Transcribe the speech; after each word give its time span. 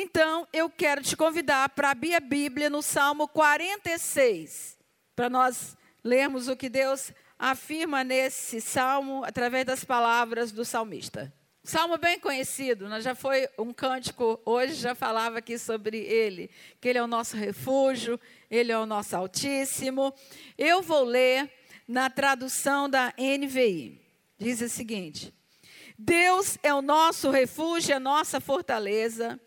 Então, 0.00 0.46
eu 0.52 0.70
quero 0.70 1.02
te 1.02 1.16
convidar 1.16 1.70
para 1.70 1.90
abrir 1.90 2.14
a 2.14 2.20
Bíblia 2.20 2.70
no 2.70 2.80
Salmo 2.82 3.26
46, 3.26 4.78
para 5.16 5.28
nós 5.28 5.76
lermos 6.04 6.46
o 6.46 6.54
que 6.54 6.68
Deus 6.68 7.12
afirma 7.36 8.04
nesse 8.04 8.60
salmo 8.60 9.24
através 9.24 9.66
das 9.66 9.82
palavras 9.82 10.52
do 10.52 10.64
salmista. 10.64 11.34
Salmo 11.64 11.98
bem 11.98 12.16
conhecido, 12.20 12.88
né? 12.88 13.00
já 13.00 13.16
foi 13.16 13.48
um 13.58 13.72
cântico, 13.72 14.40
hoje 14.46 14.74
já 14.74 14.94
falava 14.94 15.38
aqui 15.38 15.58
sobre 15.58 15.98
ele, 15.98 16.48
que 16.80 16.90
ele 16.90 16.98
é 16.98 17.02
o 17.02 17.08
nosso 17.08 17.36
refúgio, 17.36 18.20
ele 18.48 18.70
é 18.70 18.78
o 18.78 18.86
nosso 18.86 19.16
Altíssimo. 19.16 20.14
Eu 20.56 20.80
vou 20.80 21.02
ler 21.02 21.50
na 21.88 22.08
tradução 22.08 22.88
da 22.88 23.12
NVI. 23.18 24.00
Diz 24.38 24.60
o 24.60 24.68
seguinte: 24.68 25.34
Deus 25.98 26.56
é 26.62 26.72
o 26.72 26.80
nosso 26.80 27.32
refúgio, 27.32 27.96
a 27.96 28.00
nossa 28.00 28.40
fortaleza, 28.40 29.40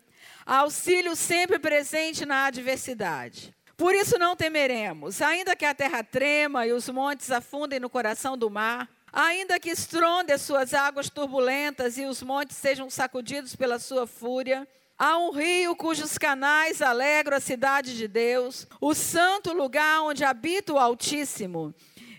auxílio 0.46 1.14
sempre 1.16 1.58
presente 1.58 2.26
na 2.26 2.46
adversidade. 2.46 3.54
Por 3.76 3.94
isso 3.94 4.18
não 4.18 4.36
temeremos, 4.36 5.20
ainda 5.20 5.56
que 5.56 5.64
a 5.64 5.74
terra 5.74 6.04
trema 6.04 6.66
e 6.66 6.72
os 6.72 6.88
montes 6.88 7.30
afundem 7.30 7.80
no 7.80 7.90
coração 7.90 8.38
do 8.38 8.50
mar, 8.50 8.88
ainda 9.12 9.58
que 9.58 9.70
estronde 9.70 10.32
as 10.32 10.42
suas 10.42 10.72
águas 10.72 11.10
turbulentas 11.10 11.98
e 11.98 12.04
os 12.04 12.22
montes 12.22 12.56
sejam 12.56 12.88
sacudidos 12.88 13.56
pela 13.56 13.78
sua 13.78 14.06
fúria. 14.06 14.66
Há 14.96 15.18
um 15.18 15.32
rio 15.32 15.74
cujos 15.74 16.16
canais 16.16 16.80
alegram 16.80 17.36
a 17.36 17.40
cidade 17.40 17.96
de 17.96 18.06
Deus, 18.06 18.66
o 18.80 18.94
santo 18.94 19.52
lugar 19.52 20.02
onde 20.02 20.22
habita 20.22 20.72
o 20.72 20.78
Altíssimo. 20.78 21.74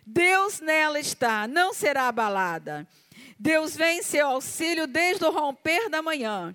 Deus 0.06 0.60
nela 0.60 1.00
está, 1.00 1.48
não 1.48 1.74
será 1.74 2.10
abalada. 2.10 2.86
Deus 3.40 3.76
vem 3.76 4.00
em 4.00 4.04
seu 4.04 4.28
auxílio 4.28 4.86
desde 4.86 5.24
o 5.24 5.32
romper 5.32 5.90
da 5.90 6.02
manhã. 6.02 6.54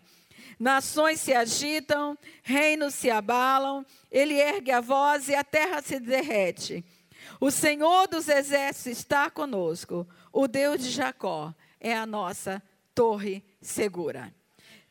Nações 0.59 1.21
se 1.21 1.33
agitam, 1.33 2.19
reinos 2.43 2.95
se 2.95 3.11
abalam, 3.11 3.87
ele 4.11 4.35
ergue 4.35 4.73
a 4.73 4.81
voz 4.81 5.29
e 5.29 5.34
a 5.34 5.45
terra 5.45 5.81
se 5.81 6.00
derrete. 6.00 6.84
O 7.41 7.50
Senhor 7.50 8.09
dos 8.09 8.28
exércitos 8.28 8.98
está 8.98 9.31
conosco, 9.31 10.06
o 10.33 10.48
Deus 10.48 10.83
de 10.83 10.91
Jacó 10.91 11.55
é 11.78 11.95
a 11.95 12.05
nossa 12.05 12.62
torre 12.95 13.45
segura. 13.61 14.34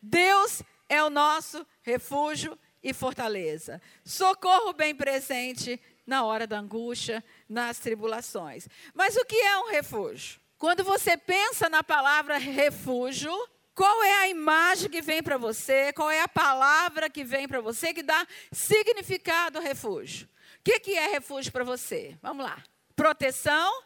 Deus 0.02 0.62
é 0.88 1.04
o 1.04 1.09
nosso 1.09 1.66
refúgio 1.81 2.58
e 2.81 2.94
fortaleza, 2.94 3.81
socorro 4.06 4.72
bem 4.72 4.96
presente 4.96 5.81
na 6.06 6.24
hora 6.24 6.48
da 6.48 6.59
angústia, 6.59 7.22
nas 7.50 7.80
tribulações. 7.80 8.70
Mas 8.94 9.18
o 9.18 9.26
que 9.26 9.36
é 9.36 9.59
um 9.59 9.70
refúgio? 9.70 10.40
Quando 10.58 10.84
você 10.84 11.18
pensa 11.18 11.70
na 11.70 11.84
palavra 11.84 12.38
refúgio, 12.38 13.31
qual 13.78 14.03
é 14.03 14.23
a 14.23 14.28
imagem 14.28 14.89
que 14.89 15.03
vem 15.03 15.22
para 15.22 15.38
você? 15.38 15.94
Qual 15.94 16.09
é 16.09 16.20
a 16.22 16.28
palavra 16.28 17.11
que 17.11 17.23
vem 17.23 17.47
para 17.47 17.61
você 17.61 17.94
que 17.94 18.02
dá 18.02 18.25
significado 18.52 19.59
ao 19.59 19.64
refúgio? 19.64 20.28
O 20.28 20.64
que, 20.64 20.80
que 20.80 20.97
é 20.97 21.06
refúgio 21.09 21.52
para 21.52 21.64
você? 21.64 22.17
Vamos 22.19 22.44
lá. 22.44 22.58
Proteção, 22.95 23.84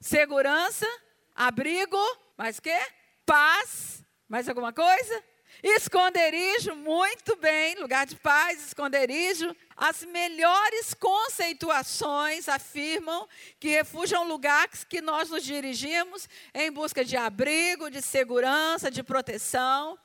segurança, 0.00 0.86
abrigo, 1.34 1.98
mais 2.38 2.56
o 2.56 2.62
quê? 2.62 2.78
Paz, 3.26 4.02
mais 4.26 4.48
alguma 4.48 4.72
coisa? 4.72 5.22
Esconderijo, 5.62 6.76
muito 6.76 7.34
bem, 7.36 7.74
lugar 7.80 8.06
de 8.06 8.14
paz, 8.16 8.64
esconderijo. 8.66 9.54
As 9.76 10.04
melhores 10.04 10.94
conceituações 10.94 12.48
afirmam 12.48 13.28
que 13.58 13.68
refúgio 13.68 14.16
é 14.16 14.20
um 14.20 14.28
lugar 14.28 14.68
que 14.68 15.00
nós 15.00 15.30
nos 15.30 15.42
dirigimos 15.42 16.28
em 16.54 16.70
busca 16.70 17.04
de 17.04 17.16
abrigo, 17.16 17.90
de 17.90 18.00
segurança, 18.00 18.88
de 18.88 19.02
proteção, 19.02 19.98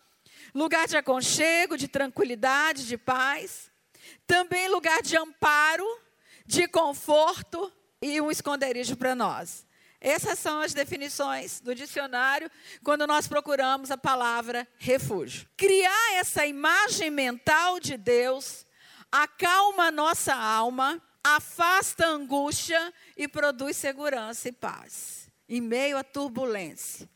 lugar 0.56 0.88
de 0.88 0.98
aconchego, 0.98 1.78
de 1.78 1.88
tranquilidade, 1.88 2.88
de 2.88 2.98
paz. 2.98 3.72
Também 4.26 4.68
lugar 4.70 5.04
de 5.04 5.16
amparo, 5.16 5.86
de 6.48 6.68
conforto 6.68 7.72
e 8.02 8.20
um 8.20 8.32
esconderijo 8.32 8.98
para 8.98 9.14
nós. 9.14 9.66
Essas 10.04 10.38
são 10.38 10.60
as 10.60 10.74
definições 10.74 11.62
do 11.62 11.74
dicionário 11.74 12.52
quando 12.84 13.08
nós 13.08 13.26
procuramos 13.26 13.90
a 13.90 13.98
palavra 13.98 14.68
refúgio. 14.78 15.48
Criar 15.56 16.16
essa 16.16 16.46
imagem 16.46 17.10
mental 17.10 17.80
de 17.80 17.96
Deus 17.96 18.66
acalma 19.10 19.90
nossa 19.90 20.36
alma, 20.36 21.02
afasta 21.24 22.06
a 22.06 22.10
angústia 22.10 22.94
e 23.16 23.30
produz 23.30 23.78
segurança 23.78 24.50
e 24.50 24.52
paz 24.52 25.24
em 25.48 25.62
meio 25.62 25.98
à 25.98 26.04
turbulência, 26.04 27.10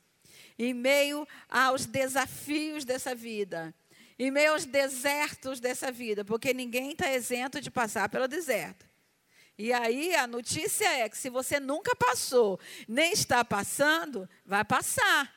em 0.57 0.73
meio 0.73 1.27
aos 1.49 1.85
desafios 1.85 2.85
dessa 2.85 3.13
vida, 3.13 3.73
em 4.17 4.31
meio 4.31 4.53
aos 4.53 4.65
desertos 4.65 5.59
dessa 5.59 5.91
vida, 5.91 6.23
porque 6.23 6.53
ninguém 6.53 6.91
está 6.91 7.11
isento 7.13 7.59
de 7.59 7.69
passar 7.69 8.07
pelo 8.09 8.27
deserto. 8.27 8.86
E 9.57 9.73
aí 9.73 10.15
a 10.15 10.27
notícia 10.27 10.87
é 10.99 11.09
que 11.09 11.17
se 11.17 11.29
você 11.29 11.59
nunca 11.59 11.95
passou, 11.95 12.59
nem 12.87 13.11
está 13.11 13.43
passando, 13.43 14.29
vai 14.45 14.63
passar. 14.63 15.33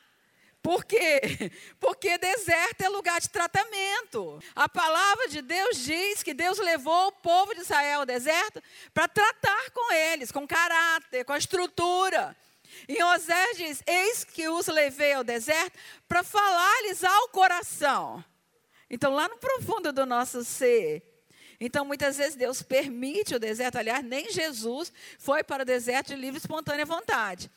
Por 0.63 0.85
quê? 0.85 1.21
Porque 1.81 2.19
deserto 2.19 2.83
é 2.83 2.89
lugar 2.91 3.19
de 3.19 3.31
tratamento. 3.31 4.39
A 4.55 4.69
palavra 4.69 5.27
de 5.29 5.41
Deus 5.41 5.79
diz 5.79 6.23
que 6.23 6.35
Deus 6.35 6.59
levou 6.59 7.09
o 7.09 7.13
povo 7.13 7.55
de 7.55 7.63
Israel 7.63 8.01
ao 8.01 8.07
deserto 8.07 8.63
para 8.93 9.09
tratar 9.09 9.71
com 9.71 9.91
eles, 9.93 10.31
com 10.31 10.47
caráter, 10.47 11.25
com 11.25 11.33
a 11.33 11.39
estrutura. 11.39 12.37
E 12.87 13.03
Osés 13.03 13.57
diz: 13.57 13.83
Eis 13.87 14.23
que 14.23 14.49
os 14.49 14.67
levei 14.67 15.15
ao 15.15 15.25
deserto 15.25 15.79
para 16.07 16.23
falar-lhes 16.23 17.03
ao 17.03 17.29
coração. 17.29 18.23
Então, 18.89 19.15
lá 19.15 19.29
no 19.29 19.39
profundo 19.39 19.93
do 19.93 20.05
nosso 20.05 20.45
ser, 20.45 21.10
então, 21.61 21.85
muitas 21.85 22.17
vezes 22.17 22.35
Deus 22.35 22.63
permite 22.63 23.35
o 23.35 23.39
deserto. 23.39 23.77
Aliás, 23.77 24.03
nem 24.03 24.31
Jesus 24.31 24.91
foi 25.19 25.45
para 25.45 25.63
o 25.63 25.67
deserto 25.67 26.09
de 26.09 26.17
livre 26.17 26.39
e 26.39 26.41
espontânea 26.41 26.87
vontade. 26.87 27.51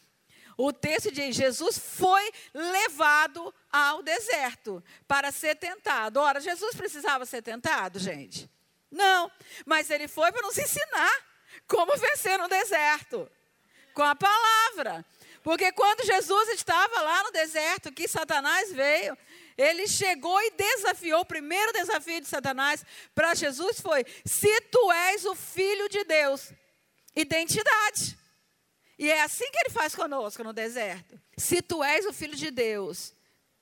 O 0.58 0.74
texto 0.74 1.10
diz: 1.10 1.36
Jesus 1.36 1.78
foi 1.78 2.32
levado 2.54 3.54
ao 3.72 4.04
deserto 4.04 4.84
para 5.08 5.32
ser 5.32 5.56
tentado. 5.56 6.20
Ora, 6.20 6.42
Jesus 6.42 6.76
precisava 6.76 7.26
ser 7.26 7.42
tentado, 7.42 7.98
gente? 7.98 8.52
Não, 8.92 9.32
mas 9.66 9.90
ele 9.90 10.08
foi 10.08 10.32
para 10.32 10.46
nos 10.46 10.58
ensinar 10.58 11.14
como 11.66 11.96
vencer 11.98 12.38
no 12.38 12.50
deserto 12.50 13.32
com 13.94 14.04
a 14.04 14.16
palavra. 14.16 15.06
Porque 15.42 15.72
quando 15.72 16.06
Jesus 16.06 16.50
estava 16.50 17.02
lá 17.02 17.24
no 17.24 17.32
deserto, 17.32 17.92
que 17.92 18.08
Satanás 18.08 18.72
veio, 18.72 19.18
ele 19.58 19.88
chegou 19.88 20.40
e 20.42 20.52
desafiou. 20.52 21.22
O 21.22 21.26
primeiro 21.26 21.72
desafio 21.74 22.22
de 22.22 22.28
Satanás 22.28 22.86
para 23.14 23.34
Jesus 23.36 23.80
foi: 23.80 24.06
se 24.26 24.62
tu 24.62 24.92
és 24.92 25.26
o 25.26 25.36
filho 25.36 25.88
de 25.90 26.04
Deus, 26.04 26.52
identidade. 27.16 28.18
E 28.98 29.10
é 29.10 29.22
assim 29.24 29.50
que 29.52 29.58
ele 29.60 29.70
faz 29.70 29.96
conosco 29.96 30.44
no 30.44 30.54
deserto. 30.54 31.20
Se 31.38 31.62
tu 31.62 31.84
és 31.84 32.06
o 32.06 32.14
filho 32.14 32.36
de 32.36 32.52
Deus, 32.52 33.14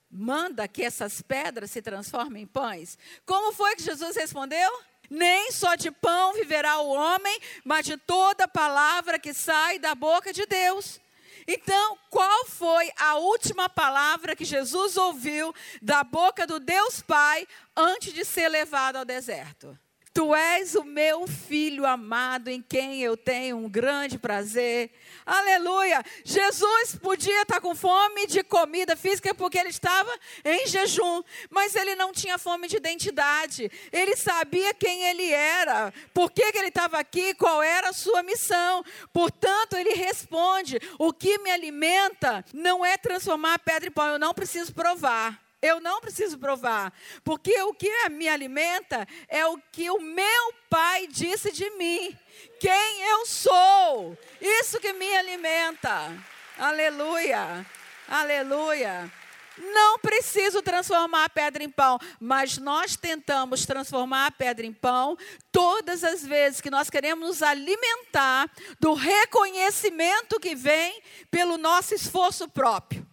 manda 0.10 0.68
que 0.68 0.84
essas 0.84 1.22
pedras 1.22 1.72
se 1.72 1.82
transformem 1.82 2.44
em 2.44 2.48
pães. 2.48 2.98
Como 3.26 3.54
foi 3.54 3.76
que 3.76 3.84
Jesus 3.84 4.16
respondeu? 4.16 4.70
Nem 5.10 5.52
só 5.52 5.76
de 5.76 5.92
pão 5.92 6.34
viverá 6.34 6.80
o 6.80 6.90
homem, 6.90 7.40
mas 7.64 7.86
de 7.86 7.98
toda 7.98 8.48
palavra 8.48 9.20
que 9.20 9.34
sai 9.34 9.80
da 9.80 9.96
boca 9.96 10.32
de 10.32 10.46
Deus. 10.46 11.00
Então, 11.48 11.98
qual 12.10 12.46
foi 12.46 12.92
a 12.98 13.16
última 13.16 13.70
palavra 13.70 14.36
que 14.36 14.46
Jesus 14.46 14.98
ouviu 14.98 15.54
da 15.82 16.04
boca 16.04 16.46
do 16.46 16.60
Deus 16.60 17.02
Pai 17.02 17.48
antes 17.76 18.14
de 18.14 18.24
ser 18.26 18.50
levado 18.50 18.98
ao 18.98 19.06
deserto? 19.06 19.78
Tu 20.14 20.36
és 20.36 20.76
o 20.76 20.84
meu 20.84 21.26
filho 21.26 21.86
amado, 21.86 22.50
em 22.50 22.62
quem 22.62 23.02
eu 23.02 23.16
tenho 23.16 23.56
um 23.56 23.70
grande 23.70 24.20
prazer. 24.20 24.92
Aleluia! 25.26 26.04
Jesus 26.26 26.98
podia 27.02 27.44
estar 27.44 27.62
com 27.62 27.74
fome 27.74 28.28
de 28.28 28.44
comida 28.44 28.98
física 28.98 29.34
porque 29.34 29.58
ele 29.58 29.70
estava 29.70 30.12
em 30.44 30.68
jejum, 30.68 31.24
mas 31.50 31.76
ele 31.76 31.96
não 31.96 32.12
tinha 32.12 32.38
fome 32.38 32.68
de 32.68 32.76
identidade. 32.76 33.72
Ele 33.90 34.18
sabia 34.18 34.74
quem 34.74 35.04
ele 35.04 35.32
era, 35.32 35.94
por 36.14 36.30
que, 36.30 36.42
ele 36.42 36.68
estava 36.68 37.00
aqui, 37.00 37.34
qual 37.36 37.64
era 37.64 37.90
a 37.90 37.94
sua 37.94 38.22
missão. 38.22 38.84
Portanto, 39.14 39.78
ele 39.78 39.94
responde: 39.94 40.78
O 41.00 41.14
que 41.14 41.38
me 41.38 41.52
alimenta 41.52 42.44
não 42.54 42.86
é 42.86 42.98
transformar 42.98 43.54
a 43.54 43.60
pedra 43.60 43.88
em 43.88 43.92
pão, 43.92 44.08
eu 44.08 44.20
não 44.20 44.34
preciso 44.34 44.74
provar. 44.74 45.51
Eu 45.62 45.80
não 45.80 46.02
preciso 46.02 46.40
provar, 46.40 46.92
porque 47.24 47.62
o 47.62 47.74
que 47.74 48.10
me 48.10 48.28
alimenta 48.28 49.08
é 49.28 49.46
o 49.46 49.60
que 49.72 49.92
o 49.92 50.02
meu 50.02 50.54
pai 50.68 51.06
disse 51.06 51.52
de 51.52 51.70
mim, 51.72 52.18
quem 52.60 53.02
eu 53.04 53.26
sou. 53.28 54.18
Isso 54.42 54.80
que 54.80 54.92
me 54.94 55.16
alimenta. 55.16 56.12
Aleluia. 56.58 57.66
Aleluia. 58.08 59.12
Não 59.58 60.00
preciso 60.00 60.62
transformar 60.64 61.26
a 61.26 61.30
pedra 61.30 61.64
em 61.64 61.70
pão, 61.70 62.00
mas 62.20 62.58
nós 62.58 62.96
tentamos 62.96 63.66
transformar 63.66 64.28
a 64.28 64.32
pedra 64.32 64.66
em 64.66 64.74
pão 64.74 65.16
todas 65.52 66.04
as 66.04 66.26
vezes 66.26 66.62
que 66.62 66.72
nós 66.72 66.90
queremos 66.90 67.28
nos 67.28 67.44
alimentar 67.44 68.50
do 68.80 68.94
reconhecimento 68.94 70.40
que 70.40 70.56
vem 70.56 71.02
pelo 71.30 71.58
nosso 71.58 71.94
esforço 71.94 72.48
próprio. 72.48 73.06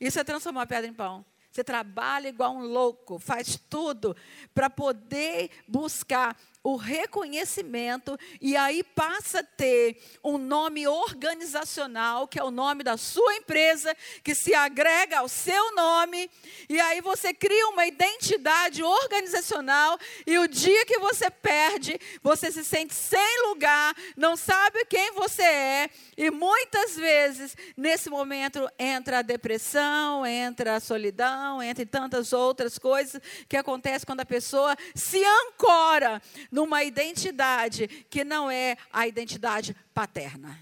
Isso 0.00 0.20
é 0.20 0.24
transformar 0.24 0.62
a 0.62 0.66
pedra 0.66 0.88
em 0.88 0.94
pão. 0.94 1.24
Você 1.52 1.62
trabalha 1.62 2.28
igual 2.28 2.56
um 2.56 2.64
louco, 2.64 3.18
faz 3.18 3.60
tudo 3.68 4.16
para 4.54 4.70
poder 4.70 5.50
buscar 5.68 6.34
o 6.64 6.76
reconhecimento 6.76 8.16
e 8.40 8.56
aí 8.56 8.84
passa 8.84 9.40
a 9.40 9.44
ter 9.44 10.00
um 10.22 10.38
nome 10.38 10.86
organizacional, 10.86 12.28
que 12.28 12.38
é 12.38 12.44
o 12.44 12.50
nome 12.50 12.84
da 12.84 12.96
sua 12.96 13.34
empresa, 13.34 13.96
que 14.22 14.34
se 14.34 14.54
agrega 14.54 15.18
ao 15.18 15.28
seu 15.28 15.74
nome, 15.74 16.30
e 16.68 16.80
aí 16.80 17.00
você 17.00 17.34
cria 17.34 17.68
uma 17.68 17.86
identidade 17.86 18.82
organizacional 18.82 19.98
e 20.26 20.38
o 20.38 20.46
dia 20.46 20.86
que 20.86 20.98
você 20.98 21.30
perde, 21.30 21.98
você 22.22 22.52
se 22.52 22.64
sente 22.64 22.94
sem 22.94 23.48
lugar, 23.48 23.94
não 24.16 24.36
sabe 24.36 24.84
quem 24.84 25.12
você 25.12 25.42
é, 25.42 25.90
e 26.16 26.30
muitas 26.30 26.96
vezes 26.96 27.56
nesse 27.76 28.08
momento 28.08 28.68
entra 28.78 29.18
a 29.18 29.22
depressão, 29.22 30.24
entra 30.24 30.76
a 30.76 30.80
solidão, 30.80 31.62
entra 31.62 31.84
tantas 31.84 32.32
outras 32.32 32.78
coisas 32.78 33.20
que 33.48 33.56
acontecem 33.56 34.06
quando 34.06 34.20
a 34.20 34.26
pessoa 34.26 34.76
se 34.94 35.22
ancora 35.24 36.22
numa 36.52 36.84
identidade 36.84 37.88
que 37.88 38.22
não 38.22 38.50
é 38.50 38.76
a 38.92 39.08
identidade 39.08 39.74
paterna. 39.94 40.60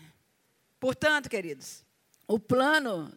Portanto, 0.79 1.29
queridos, 1.29 1.85
o 2.29 2.39
plano 2.39 3.13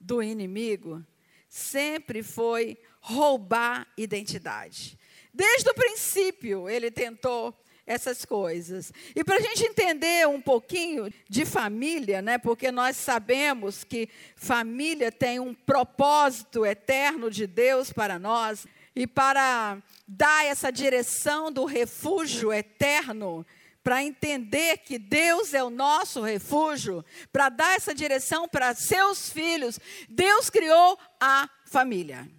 do 0.00 0.22
inimigo 0.22 1.04
sempre 1.48 2.22
foi 2.22 2.78
roubar 3.00 3.86
identidade. 3.98 4.96
Desde 5.34 5.68
o 5.68 5.74
princípio, 5.74 6.68
ele 6.70 6.90
tentou 6.90 7.54
essas 7.84 8.24
coisas. 8.24 8.92
E 9.14 9.24
para 9.24 9.36
a 9.36 9.40
gente 9.40 9.64
entender 9.64 10.26
um 10.28 10.40
pouquinho 10.40 11.12
de 11.28 11.44
família, 11.44 12.22
né, 12.22 12.38
porque 12.38 12.70
nós 12.70 12.96
sabemos 12.96 13.82
que 13.82 14.08
família 14.36 15.10
tem 15.10 15.40
um 15.40 15.52
propósito 15.52 16.64
eterno 16.64 17.30
de 17.30 17.46
Deus 17.46 17.92
para 17.92 18.18
nós, 18.18 18.66
e 18.94 19.06
para 19.06 19.78
dar 20.06 20.44
essa 20.44 20.70
direção 20.70 21.50
do 21.50 21.64
refúgio 21.64 22.52
eterno, 22.52 23.46
para 23.82 24.02
entender 24.02 24.78
que 24.78 24.98
Deus 24.98 25.54
é 25.54 25.62
o 25.62 25.70
nosso 25.70 26.22
refúgio, 26.22 27.04
para 27.32 27.48
dar 27.48 27.74
essa 27.74 27.94
direção 27.94 28.48
para 28.48 28.74
seus 28.74 29.30
filhos, 29.30 29.78
Deus 30.08 30.48
criou 30.48 30.98
a 31.20 31.48
família. 31.66 32.30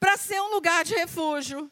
Para 0.00 0.16
ser 0.16 0.40
um 0.40 0.50
lugar 0.50 0.84
de 0.84 0.94
refúgio, 0.94 1.70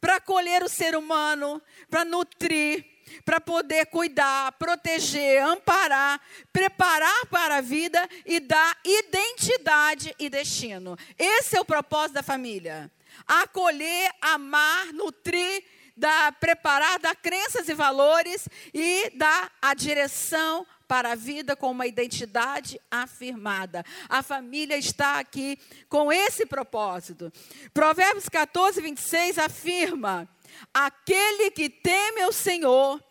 para 0.00 0.16
acolher 0.16 0.62
o 0.62 0.68
ser 0.68 0.96
humano, 0.96 1.62
para 1.88 2.04
nutrir, 2.04 2.84
para 3.24 3.40
poder 3.40 3.86
cuidar, 3.86 4.52
proteger, 4.52 5.42
amparar, 5.42 6.20
preparar 6.52 7.26
para 7.26 7.58
a 7.58 7.60
vida 7.60 8.08
e 8.24 8.40
dar 8.40 8.76
identidade 8.84 10.14
e 10.18 10.28
destino. 10.28 10.96
Esse 11.18 11.56
é 11.56 11.60
o 11.60 11.64
propósito 11.64 12.14
da 12.14 12.22
família 12.22 12.90
acolher, 13.26 14.10
amar, 14.20 14.92
nutrir, 14.92 15.62
dar, 15.96 16.32
preparar, 16.32 16.98
dar 16.98 17.14
crenças 17.16 17.68
e 17.68 17.74
valores 17.74 18.48
e 18.72 19.10
dar 19.16 19.52
a 19.60 19.74
direção 19.74 20.66
para 20.88 21.12
a 21.12 21.14
vida 21.14 21.54
com 21.54 21.70
uma 21.70 21.86
identidade 21.86 22.80
afirmada. 22.90 23.84
A 24.08 24.22
família 24.22 24.76
está 24.76 25.20
aqui 25.20 25.56
com 25.88 26.12
esse 26.12 26.44
propósito. 26.44 27.32
Provérbios 27.72 28.28
14, 28.28 28.80
26 28.80 29.38
afirma: 29.38 30.28
Aquele 30.72 31.50
que 31.50 31.68
teme 31.68 32.24
o 32.24 32.32
Senhor 32.32 33.02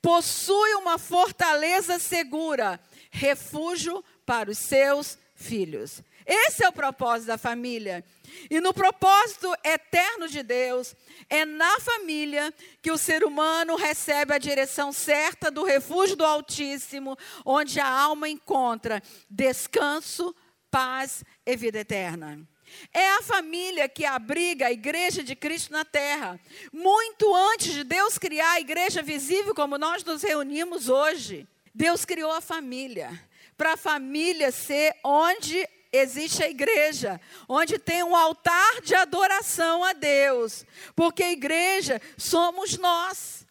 possui 0.00 0.74
uma 0.74 0.98
fortaleza 0.98 1.98
segura, 1.98 2.80
refúgio 3.10 4.04
para 4.24 4.50
os 4.50 4.58
seus 4.58 5.18
filhos. 5.34 6.02
Esse 6.26 6.64
é 6.64 6.68
o 6.68 6.72
propósito 6.72 7.28
da 7.28 7.38
família. 7.38 8.04
E 8.50 8.60
no 8.60 8.74
propósito 8.74 9.52
eterno 9.62 10.28
de 10.28 10.42
Deus, 10.42 10.96
é 11.30 11.44
na 11.44 11.78
família 11.78 12.52
que 12.82 12.90
o 12.90 12.98
ser 12.98 13.22
humano 13.22 13.76
recebe 13.76 14.34
a 14.34 14.38
direção 14.38 14.92
certa 14.92 15.52
do 15.52 15.62
refúgio 15.62 16.16
do 16.16 16.24
Altíssimo, 16.24 17.16
onde 17.44 17.78
a 17.78 17.88
alma 17.88 18.28
encontra 18.28 19.00
descanso, 19.30 20.34
paz 20.68 21.24
e 21.44 21.56
vida 21.56 21.78
eterna. 21.78 22.46
É 22.92 23.10
a 23.10 23.22
família 23.22 23.88
que 23.88 24.04
abriga 24.04 24.66
a 24.66 24.72
igreja 24.72 25.22
de 25.22 25.34
Cristo 25.36 25.72
na 25.72 25.84
terra. 25.84 26.40
Muito 26.72 27.34
antes 27.34 27.72
de 27.72 27.84
Deus 27.84 28.18
criar 28.18 28.52
a 28.52 28.60
igreja 28.60 29.02
visível 29.02 29.54
como 29.54 29.78
nós 29.78 30.04
nos 30.04 30.22
reunimos 30.22 30.88
hoje, 30.88 31.46
Deus 31.74 32.04
criou 32.04 32.32
a 32.32 32.40
família. 32.40 33.10
Para 33.56 33.74
a 33.74 33.76
família 33.76 34.50
ser 34.50 34.94
onde 35.02 35.68
existe 35.92 36.42
a 36.42 36.48
igreja, 36.48 37.20
onde 37.48 37.78
tem 37.78 38.02
um 38.02 38.14
altar 38.14 38.80
de 38.82 38.94
adoração 38.94 39.82
a 39.82 39.92
Deus, 39.92 40.64
porque 40.94 41.22
a 41.22 41.32
igreja 41.32 42.00
somos 42.16 42.76
nós. 42.76 43.46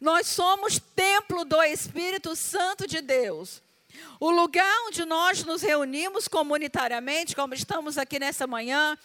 Nós 0.00 0.26
somos 0.26 0.78
templo 0.78 1.44
do 1.44 1.62
Espírito 1.62 2.36
Santo 2.36 2.86
de 2.86 3.00
Deus. 3.00 3.62
O 4.20 4.30
lugar 4.30 4.74
onde 4.86 5.04
nós 5.04 5.44
nos 5.44 5.62
reunimos 5.62 6.28
comunitariamente, 6.28 7.36
como 7.36 7.54
estamos 7.54 7.96
aqui 7.96 8.18
nessa 8.18 8.46
manhã, 8.46 8.96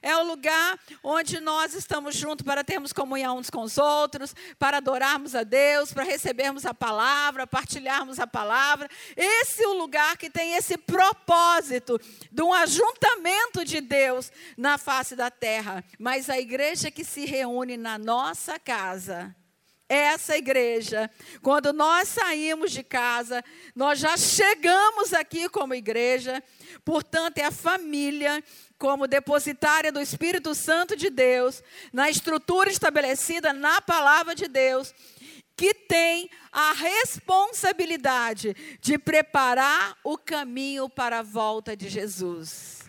é 0.00 0.16
o 0.16 0.22
lugar 0.22 0.78
onde 1.02 1.40
nós 1.40 1.74
estamos 1.74 2.14
juntos 2.14 2.44
para 2.44 2.64
termos 2.64 2.92
comunhão 2.92 3.38
uns 3.38 3.50
com 3.50 3.62
os 3.62 3.78
outros, 3.78 4.34
para 4.58 4.78
adorarmos 4.78 5.34
a 5.34 5.42
Deus, 5.42 5.92
para 5.92 6.04
recebermos 6.04 6.64
a 6.64 6.72
palavra, 6.72 7.46
partilharmos 7.46 8.18
a 8.18 8.26
palavra. 8.26 8.88
Esse 9.16 9.64
é 9.64 9.68
o 9.68 9.74
lugar 9.74 10.16
que 10.16 10.30
tem 10.30 10.54
esse 10.54 10.76
propósito 10.76 12.00
de 12.30 12.42
um 12.42 12.52
ajuntamento 12.52 13.64
de 13.64 13.80
Deus 13.80 14.30
na 14.56 14.78
face 14.78 15.16
da 15.16 15.30
terra. 15.30 15.84
Mas 15.98 16.30
a 16.30 16.38
igreja 16.38 16.90
que 16.90 17.04
se 17.04 17.24
reúne 17.24 17.76
na 17.76 17.98
nossa 17.98 18.58
casa, 18.58 19.34
essa 19.94 20.36
igreja, 20.36 21.10
quando 21.42 21.72
nós 21.72 22.08
saímos 22.08 22.72
de 22.72 22.82
casa, 22.82 23.42
nós 23.74 23.98
já 23.98 24.16
chegamos 24.16 25.12
aqui 25.12 25.48
como 25.48 25.74
igreja, 25.74 26.42
portanto, 26.84 27.38
é 27.38 27.44
a 27.44 27.50
família 27.50 28.42
como 28.78 29.06
depositária 29.06 29.90
do 29.90 30.00
Espírito 30.00 30.54
Santo 30.54 30.96
de 30.96 31.08
Deus, 31.08 31.62
na 31.92 32.10
estrutura 32.10 32.70
estabelecida 32.70 33.52
na 33.52 33.80
palavra 33.80 34.34
de 34.34 34.48
Deus, 34.48 34.94
que 35.56 35.72
tem 35.72 36.28
a 36.52 36.72
responsabilidade 36.72 38.54
de 38.80 38.98
preparar 38.98 39.96
o 40.02 40.18
caminho 40.18 40.88
para 40.88 41.20
a 41.20 41.22
volta 41.22 41.76
de 41.76 41.88
Jesus. 41.88 42.83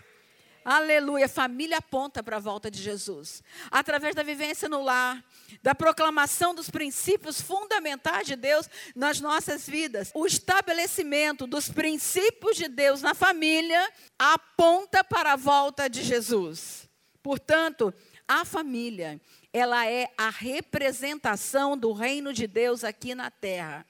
Aleluia. 0.68 1.28
Família 1.28 1.78
aponta 1.78 2.24
para 2.24 2.38
a 2.38 2.40
volta 2.40 2.68
de 2.68 2.82
Jesus. 2.82 3.40
Através 3.70 4.16
da 4.16 4.24
vivência 4.24 4.68
no 4.68 4.82
lar, 4.82 5.24
da 5.62 5.76
proclamação 5.76 6.52
dos 6.52 6.68
princípios 6.68 7.40
fundamentais 7.40 8.26
de 8.26 8.34
Deus 8.34 8.68
nas 8.92 9.20
nossas 9.20 9.64
vidas. 9.64 10.10
O 10.12 10.26
estabelecimento 10.26 11.46
dos 11.46 11.68
princípios 11.68 12.56
de 12.56 12.66
Deus 12.66 13.00
na 13.00 13.14
família 13.14 13.88
aponta 14.18 15.04
para 15.04 15.34
a 15.34 15.36
volta 15.36 15.88
de 15.88 16.02
Jesus. 16.02 16.88
Portanto, 17.22 17.94
a 18.26 18.44
família, 18.44 19.20
ela 19.52 19.86
é 19.86 20.12
a 20.18 20.30
representação 20.30 21.78
do 21.78 21.92
reino 21.92 22.32
de 22.32 22.48
Deus 22.48 22.82
aqui 22.82 23.14
na 23.14 23.30
terra. 23.30 23.86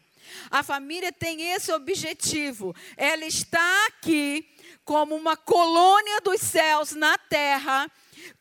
A 0.50 0.62
família 0.62 1.12
tem 1.12 1.52
esse 1.52 1.72
objetivo. 1.72 2.74
Ela 2.96 3.24
está 3.24 3.86
aqui 3.86 4.46
como 4.86 5.16
uma 5.16 5.36
colônia 5.36 6.20
dos 6.20 6.40
céus 6.40 6.92
na 6.92 7.18
terra, 7.18 7.90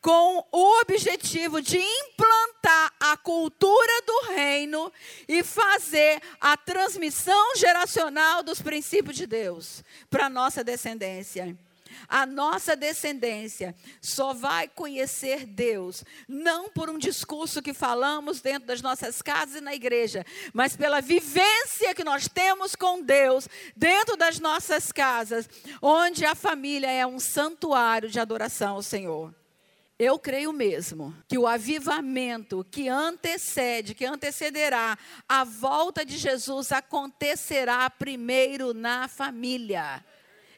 com 0.00 0.46
o 0.52 0.80
objetivo 0.80 1.60
de 1.60 1.76
implantar 1.76 2.94
a 3.00 3.16
cultura 3.16 4.02
do 4.06 4.32
reino 4.32 4.92
e 5.28 5.42
fazer 5.42 6.22
a 6.40 6.56
transmissão 6.56 7.56
geracional 7.56 8.44
dos 8.44 8.62
princípios 8.62 9.16
de 9.16 9.26
Deus 9.26 9.82
para 10.08 10.30
nossa 10.30 10.62
descendência. 10.62 11.56
A 12.08 12.26
nossa 12.26 12.76
descendência 12.76 13.74
só 14.00 14.32
vai 14.32 14.68
conhecer 14.68 15.46
Deus, 15.46 16.04
não 16.28 16.68
por 16.68 16.90
um 16.90 16.98
discurso 16.98 17.62
que 17.62 17.72
falamos 17.72 18.40
dentro 18.40 18.66
das 18.66 18.82
nossas 18.82 19.22
casas 19.22 19.56
e 19.56 19.60
na 19.60 19.74
igreja, 19.74 20.24
mas 20.52 20.76
pela 20.76 21.00
vivência 21.00 21.94
que 21.94 22.04
nós 22.04 22.28
temos 22.28 22.74
com 22.74 23.02
Deus 23.02 23.48
dentro 23.76 24.16
das 24.16 24.38
nossas 24.38 24.92
casas, 24.92 25.48
onde 25.80 26.24
a 26.24 26.34
família 26.34 26.90
é 26.90 27.06
um 27.06 27.18
santuário 27.18 28.08
de 28.08 28.20
adoração 28.20 28.74
ao 28.74 28.82
Senhor. 28.82 29.34
Eu 29.98 30.18
creio 30.18 30.52
mesmo 30.52 31.14
que 31.26 31.38
o 31.38 31.46
avivamento 31.46 32.66
que 32.70 32.86
antecede, 32.86 33.94
que 33.94 34.04
antecederá 34.04 34.98
a 35.26 35.42
volta 35.42 36.04
de 36.04 36.18
Jesus 36.18 36.70
acontecerá 36.70 37.88
primeiro 37.88 38.74
na 38.74 39.08
família. 39.08 40.04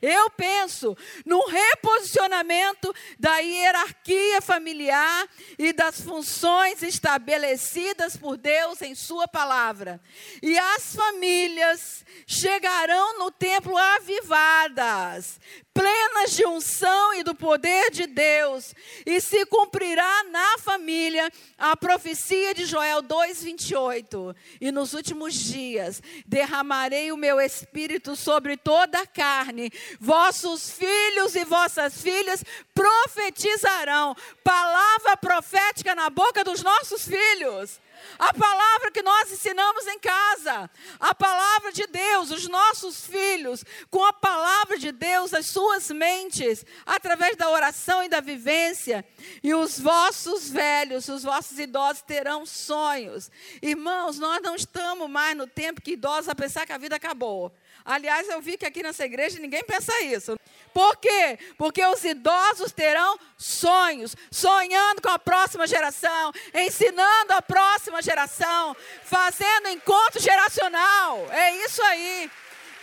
Eu 0.00 0.30
penso 0.30 0.96
no 1.24 1.40
reposicionamento 1.46 2.94
da 3.18 3.38
hierarquia 3.38 4.40
familiar 4.40 5.28
e 5.58 5.72
das 5.72 6.00
funções 6.00 6.82
estabelecidas 6.82 8.16
por 8.16 8.36
Deus 8.36 8.82
em 8.82 8.94
Sua 8.94 9.26
palavra. 9.26 10.00
E 10.42 10.58
as 10.58 10.94
famílias 10.94 12.04
chegarão 12.26 13.18
no 13.18 13.30
templo 13.30 13.76
avivadas, 13.76 15.40
plenas 15.78 16.34
de 16.34 16.44
unção 16.44 17.14
e 17.14 17.22
do 17.22 17.36
poder 17.36 17.92
de 17.92 18.04
Deus, 18.04 18.74
e 19.06 19.20
se 19.20 19.46
cumprirá 19.46 20.24
na 20.24 20.58
família 20.58 21.30
a 21.56 21.76
profecia 21.76 22.52
de 22.52 22.66
Joel 22.66 23.00
2:28. 23.00 24.34
E 24.60 24.72
nos 24.72 24.92
últimos 24.92 25.34
dias 25.34 26.02
derramarei 26.26 27.12
o 27.12 27.16
meu 27.16 27.40
espírito 27.40 28.16
sobre 28.16 28.56
toda 28.56 28.98
a 28.98 29.06
carne. 29.06 29.70
Vossos 30.00 30.68
filhos 30.68 31.36
e 31.36 31.44
vossas 31.44 32.02
filhas 32.02 32.42
profetizarão. 32.74 34.16
Palavra 34.42 35.16
profética 35.16 35.94
na 35.94 36.10
boca 36.10 36.42
dos 36.42 36.60
nossos 36.60 37.06
filhos. 37.06 37.78
A 38.18 38.32
palavra 38.32 38.90
que 38.90 39.02
nós 39.02 39.32
ensinamos 39.32 39.86
em 39.86 39.98
casa, 39.98 40.70
a 40.98 41.14
palavra 41.14 41.72
de 41.72 41.86
Deus, 41.86 42.30
os 42.30 42.48
nossos 42.48 43.06
filhos, 43.06 43.64
com 43.90 44.04
a 44.04 44.12
palavra 44.12 44.78
de 44.78 44.92
Deus, 44.92 45.32
as 45.32 45.46
suas 45.46 45.90
mentes, 45.90 46.64
através 46.84 47.36
da 47.36 47.48
oração 47.50 48.02
e 48.02 48.08
da 48.08 48.20
vivência. 48.20 49.04
E 49.42 49.54
os 49.54 49.78
vossos 49.78 50.50
velhos, 50.50 51.08
os 51.08 51.22
vossos 51.22 51.58
idosos 51.58 52.02
terão 52.02 52.44
sonhos. 52.44 53.30
Irmãos, 53.62 54.18
nós 54.18 54.42
não 54.42 54.54
estamos 54.54 55.08
mais 55.08 55.36
no 55.36 55.46
tempo 55.46 55.80
que 55.80 55.92
idosos 55.92 56.28
a 56.28 56.34
pensar 56.34 56.66
que 56.66 56.72
a 56.72 56.78
vida 56.78 56.96
acabou. 56.96 57.54
Aliás, 57.88 58.28
eu 58.28 58.42
vi 58.42 58.58
que 58.58 58.66
aqui 58.66 58.82
nessa 58.82 59.06
igreja 59.06 59.38
ninguém 59.38 59.64
pensa 59.64 59.98
isso. 60.02 60.38
Por 60.74 60.98
quê? 60.98 61.38
Porque 61.56 61.82
os 61.86 62.04
idosos 62.04 62.70
terão 62.70 63.18
sonhos, 63.38 64.14
sonhando 64.30 65.00
com 65.00 65.08
a 65.08 65.18
próxima 65.18 65.66
geração, 65.66 66.30
ensinando 66.52 67.32
a 67.32 67.40
próxima 67.40 68.02
geração, 68.02 68.76
fazendo 69.04 69.70
encontro 69.70 70.20
geracional. 70.20 71.26
É 71.30 71.64
isso 71.64 71.82
aí. 71.82 72.30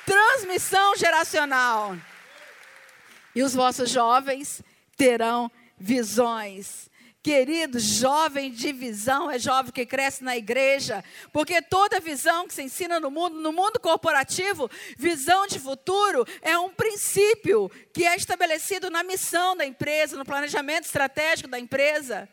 Transmissão 0.07 0.95
geracional. 0.95 1.95
E 3.35 3.43
os 3.43 3.53
vossos 3.53 3.91
jovens 3.91 4.63
terão 4.97 5.51
visões. 5.77 6.89
Querido, 7.25 7.79
jovem 7.79 8.51
de 8.51 8.72
visão 8.72 9.32
é 9.32 9.39
jovem 9.39 9.72
que 9.72 9.84
cresce 9.84 10.24
na 10.24 10.38
igreja, 10.38 11.03
porque 11.34 11.60
toda 11.60 12.00
visão 12.00 12.48
que 12.48 12.53
se 12.53 12.62
ensina 12.62 13.00
no 13.00 13.10
mundo, 13.10 13.41
no 13.41 13.51
mundo 13.51 13.79
corporativo, 13.79 14.70
visão 14.96 15.48
de 15.48 15.58
futuro 15.58 16.24
é 16.39 16.55
um 16.60 16.70
princípio 16.70 17.67
que 17.91 18.05
é 18.05 18.15
estabelecido 18.15 18.91
na 18.91 19.03
missão 19.03 19.58
da 19.58 19.65
empresa, 19.65 20.15
no 20.15 20.24
planejamento 20.24 20.86
estratégico 20.86 21.50
da 21.50 21.58
empresa. 21.58 22.29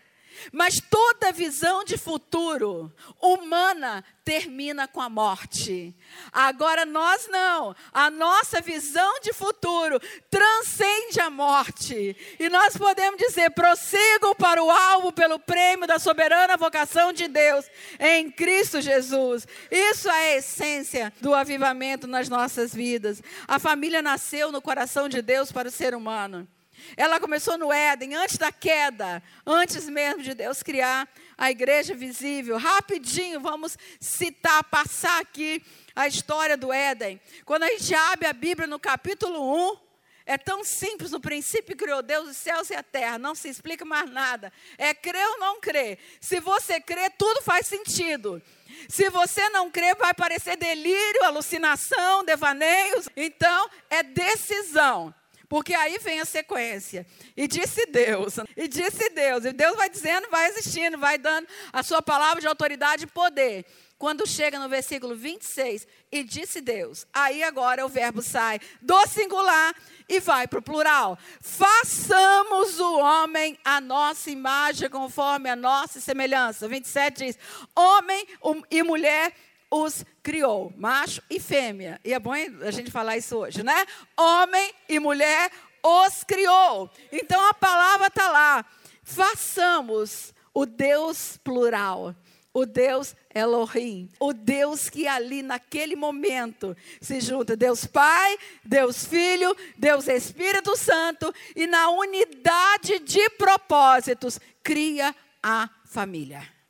Mas 0.53 0.81
toda 0.81 1.33
visão 1.33 1.85
de 1.85 1.97
futuro 1.97 2.93
humana 3.21 4.05
termina 4.25 4.87
com 4.87 5.01
a 5.01 5.09
morte. 5.09 5.95
Agora 6.33 6.85
nós 6.85 7.29
não. 7.29 7.75
A 7.93 8.11
nossa 8.11 8.61
visão 8.61 9.21
de 9.21 9.33
futuro 9.33 10.01
transcende 10.31 11.21
a 11.21 11.31
morte. 11.31 12.17
E 12.39 12.49
nós 12.49 12.77
podemos 12.77 13.19
dizer: 13.19 13.51
prossigam 13.51 14.35
para 14.35 14.63
o 14.63 14.71
alvo 14.71 15.13
pelo 15.13 15.39
prêmio 15.39 15.87
da 15.87 15.99
soberana 15.99 16.57
vocação 16.57 17.13
de 17.13 17.29
Deus 17.29 17.67
em 17.99 18.31
Cristo 18.31 18.81
Jesus. 18.81 19.47
Isso 19.71 20.09
é 20.09 20.35
a 20.35 20.37
essência 20.37 21.13
do 21.21 21.35
avivamento 21.35 22.07
nas 22.07 22.29
nossas 22.29 22.75
vidas. 22.75 23.23
A 23.47 23.59
família 23.59 24.03
nasceu 24.03 24.53
no 24.53 24.63
coração 24.63 25.09
de 25.09 25.21
Deus 25.21 25.51
para 25.51 25.69
o 25.69 25.73
ser 25.73 25.95
humano. 25.95 26.49
Ela 26.97 27.21
começou 27.21 27.57
no 27.59 27.73
Éden, 27.73 28.15
antes 28.15 28.37
da 28.37 28.53
queda, 28.53 29.23
antes 29.47 29.89
mesmo 29.89 30.23
de 30.23 30.35
Deus 30.35 30.63
criar 30.63 31.09
a 31.37 31.51
igreja 31.51 31.95
visível. 31.95 32.57
Rapidinho, 32.57 33.41
vamos 33.41 33.77
citar, 34.01 34.63
passar 34.65 35.21
aqui 35.21 35.63
a 35.95 36.07
história 36.07 36.57
do 36.57 36.73
Éden. 36.73 37.21
Quando 37.45 37.65
a 37.65 37.69
gente 37.69 37.95
abre 37.95 38.27
a 38.27 38.33
Bíblia 38.33 38.67
no 38.67 38.79
capítulo 38.79 39.73
1, 39.73 39.93
é 40.25 40.39
tão 40.39 40.63
simples, 40.63 41.11
no 41.11 41.21
princípio 41.21 41.77
criou 41.77 42.01
Deus 42.01 42.29
os 42.29 42.37
céus 42.37 42.71
e 42.71 42.75
a 42.75 42.83
terra, 42.83 43.19
não 43.19 43.35
se 43.35 43.49
explica 43.49 43.85
mais 43.85 44.09
nada. 44.11 44.53
É 44.79 44.95
crer 44.95 45.27
ou 45.27 45.39
não 45.39 45.61
crer. 45.61 45.99
Se 46.21 46.39
você 46.39 46.81
crer, 46.81 47.13
tudo 47.19 47.43
faz 47.43 47.67
sentido. 47.67 48.41
Se 48.89 49.11
você 49.11 49.49
não 49.49 49.71
crer, 49.71 49.97
vai 49.97 50.15
parecer 50.15 50.57
delírio, 50.57 51.25
alucinação, 51.25 52.25
devaneios. 52.25 53.09
Então, 53.17 53.69
é 53.91 54.03
decisão. 54.03 55.13
Porque 55.53 55.75
aí 55.75 55.99
vem 55.99 56.19
a 56.19 56.25
sequência. 56.25 57.07
E 57.37 57.47
disse 57.47 57.85
Deus, 57.85 58.37
e 58.57 58.67
disse 58.67 59.11
Deus, 59.11 59.45
e 59.45 59.53
Deus 59.53 59.77
vai 59.77 59.91
dizendo, 59.91 60.31
vai 60.31 60.49
existindo, 60.49 60.97
vai 60.97 61.19
dando 61.19 61.47
a 61.71 61.83
sua 61.83 62.01
palavra 62.01 62.41
de 62.41 62.47
autoridade 62.47 63.05
e 63.05 63.07
poder. 63.07 63.67
Quando 63.99 64.27
chega 64.27 64.59
no 64.59 64.67
versículo 64.67 65.15
26, 65.15 65.87
e 66.11 66.25
disse 66.25 66.63
Deus, 66.63 67.07
aí 67.13 67.43
agora 67.43 67.85
o 67.85 67.89
verbo 67.91 68.23
sai 68.23 68.61
do 68.81 69.07
singular 69.07 69.75
e 70.09 70.21
vai 70.21 70.49
para 70.49 70.59
o 70.59 70.63
plural. 70.63 71.19
Façamos 71.43 72.81
o 72.81 72.99
homem 73.01 73.59
a 73.63 73.79
nossa 73.79 74.31
imagem, 74.31 74.89
conforme 74.89 75.51
a 75.51 75.55
nossa 75.55 76.01
semelhança. 76.01 76.67
27 76.67 77.27
diz: 77.27 77.39
homem 77.77 78.27
e 78.71 78.83
mulher 78.83 79.35
os 79.73 80.05
criou, 80.23 80.71
macho 80.77 81.23
e 81.31 81.41
fêmea. 81.41 81.99
E 82.05 82.13
é 82.13 82.19
bom 82.19 82.35
a 82.35 82.71
gente 82.71 82.91
falar 82.91 83.17
isso 83.17 83.39
hoje, 83.39 83.63
né? 83.63 83.87
Homem 84.15 84.71
e 84.87 84.99
mulher 84.99 85.51
os 85.83 86.23
criou. 86.23 86.91
Então 87.11 87.43
a 87.49 87.55
palavra 87.55 88.09
está 88.09 88.31
lá. 88.31 88.67
Façamos 89.03 90.35
o 90.53 90.67
Deus 90.67 91.39
plural, 91.39 92.15
o 92.53 92.67
Deus 92.67 93.17
Elohim, 93.35 94.11
o 94.21 94.35
Deus 94.35 94.91
que 94.91 95.09
ali 95.09 95.43
naquele 95.43 95.97
momento 95.97 96.77
se 97.01 97.19
junta 97.19 97.57
Deus 97.57 97.87
Pai, 97.87 98.37
Deus 98.63 99.07
Filho, 99.07 99.57
Deus 99.79 100.07
Espírito 100.07 100.77
Santo 100.77 101.33
e 101.57 101.67
na 101.67 101.89
unidade 101.89 102.99
de 102.99 103.31
propósitos 103.31 104.39
cria 104.63 105.15
a 105.43 105.71
família 105.87 106.62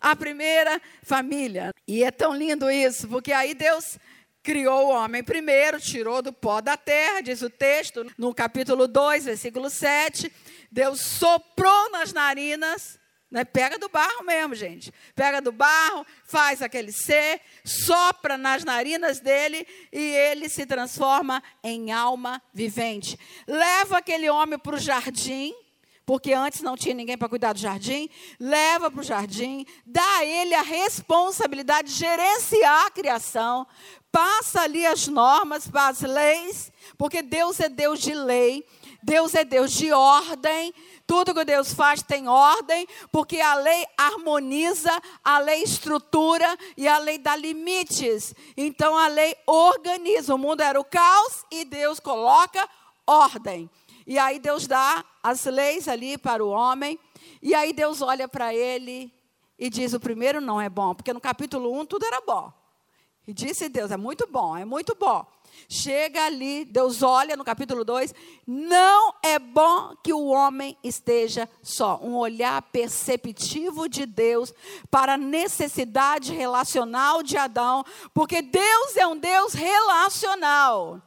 a 0.00 0.14
primeira 0.14 0.80
família. 1.02 1.72
E 1.86 2.04
é 2.04 2.10
tão 2.10 2.34
lindo 2.34 2.70
isso, 2.70 3.08
porque 3.08 3.32
aí 3.32 3.54
Deus 3.54 3.98
criou 4.42 4.86
o 4.86 4.90
homem 4.90 5.22
primeiro, 5.22 5.80
tirou 5.80 6.22
do 6.22 6.32
pó 6.32 6.60
da 6.60 6.76
terra, 6.76 7.20
diz 7.20 7.42
o 7.42 7.50
texto, 7.50 8.06
no 8.16 8.34
capítulo 8.34 8.88
2, 8.88 9.26
versículo 9.26 9.68
7. 9.68 10.32
Deus 10.70 11.00
soprou 11.00 11.90
nas 11.90 12.12
narinas, 12.12 12.98
né? 13.30 13.44
pega 13.44 13.78
do 13.78 13.88
barro 13.88 14.24
mesmo, 14.24 14.54
gente. 14.54 14.92
Pega 15.14 15.40
do 15.40 15.52
barro, 15.52 16.06
faz 16.24 16.62
aquele 16.62 16.92
ser, 16.92 17.40
sopra 17.64 18.38
nas 18.38 18.64
narinas 18.64 19.20
dele 19.20 19.66
e 19.92 20.00
ele 20.00 20.48
se 20.48 20.64
transforma 20.64 21.42
em 21.62 21.92
alma 21.92 22.40
vivente. 22.54 23.18
Leva 23.46 23.98
aquele 23.98 24.30
homem 24.30 24.58
para 24.58 24.76
o 24.76 24.80
jardim 24.80 25.54
porque 26.08 26.32
antes 26.32 26.62
não 26.62 26.74
tinha 26.74 26.94
ninguém 26.94 27.18
para 27.18 27.28
cuidar 27.28 27.52
do 27.52 27.58
jardim, 27.58 28.08
leva 28.40 28.90
para 28.90 29.00
o 29.02 29.04
jardim, 29.04 29.66
dá 29.84 30.16
a 30.16 30.24
ele 30.24 30.54
a 30.54 30.62
responsabilidade 30.62 31.88
de 31.88 31.98
gerenciar 31.98 32.86
a 32.86 32.90
criação, 32.90 33.66
passa 34.10 34.62
ali 34.62 34.86
as 34.86 35.06
normas, 35.06 35.68
as 35.70 36.00
leis, 36.00 36.72
porque 36.96 37.20
Deus 37.20 37.60
é 37.60 37.68
Deus 37.68 38.00
de 38.00 38.14
lei, 38.14 38.64
Deus 39.02 39.34
é 39.34 39.44
Deus 39.44 39.70
de 39.70 39.92
ordem, 39.92 40.72
tudo 41.06 41.34
que 41.34 41.44
Deus 41.44 41.74
faz 41.74 42.02
tem 42.02 42.26
ordem, 42.26 42.88
porque 43.12 43.38
a 43.38 43.56
lei 43.56 43.84
harmoniza, 43.94 45.02
a 45.22 45.38
lei 45.38 45.62
estrutura 45.62 46.56
e 46.74 46.88
a 46.88 46.96
lei 46.96 47.18
dá 47.18 47.36
limites. 47.36 48.34
Então 48.56 48.96
a 48.96 49.08
lei 49.08 49.36
organiza. 49.46 50.34
O 50.34 50.38
mundo 50.38 50.62
era 50.62 50.80
o 50.80 50.84
caos 50.84 51.44
e 51.50 51.66
Deus 51.66 52.00
coloca 52.00 52.66
ordem. 53.06 53.70
E 54.08 54.18
aí 54.18 54.38
Deus 54.38 54.66
dá 54.66 55.04
as 55.22 55.44
leis 55.44 55.86
ali 55.86 56.16
para 56.16 56.42
o 56.42 56.48
homem. 56.48 56.98
E 57.42 57.54
aí 57.54 57.74
Deus 57.74 58.00
olha 58.00 58.26
para 58.26 58.54
ele 58.54 59.12
e 59.58 59.68
diz: 59.68 59.92
o 59.92 60.00
primeiro 60.00 60.40
não 60.40 60.58
é 60.58 60.70
bom, 60.70 60.94
porque 60.94 61.12
no 61.12 61.20
capítulo 61.20 61.78
1 61.78 61.84
tudo 61.84 62.06
era 62.06 62.22
bom. 62.22 62.50
E 63.26 63.34
disse 63.34 63.68
Deus: 63.68 63.90
é 63.90 63.98
muito 63.98 64.26
bom, 64.26 64.56
é 64.56 64.64
muito 64.64 64.96
bom. 64.98 65.26
Chega 65.68 66.24
ali, 66.24 66.64
Deus 66.64 67.02
olha 67.02 67.36
no 67.36 67.44
capítulo 67.44 67.84
2: 67.84 68.14
não 68.46 69.12
é 69.22 69.38
bom 69.38 69.94
que 70.02 70.14
o 70.14 70.28
homem 70.28 70.74
esteja 70.82 71.46
só. 71.62 72.00
Um 72.02 72.16
olhar 72.16 72.62
perceptivo 72.62 73.90
de 73.90 74.06
Deus 74.06 74.54
para 74.90 75.14
a 75.14 75.18
necessidade 75.18 76.32
relacional 76.32 77.22
de 77.22 77.36
Adão, 77.36 77.84
porque 78.14 78.40
Deus 78.40 78.96
é 78.96 79.06
um 79.06 79.18
Deus 79.18 79.52
relacional. 79.52 81.02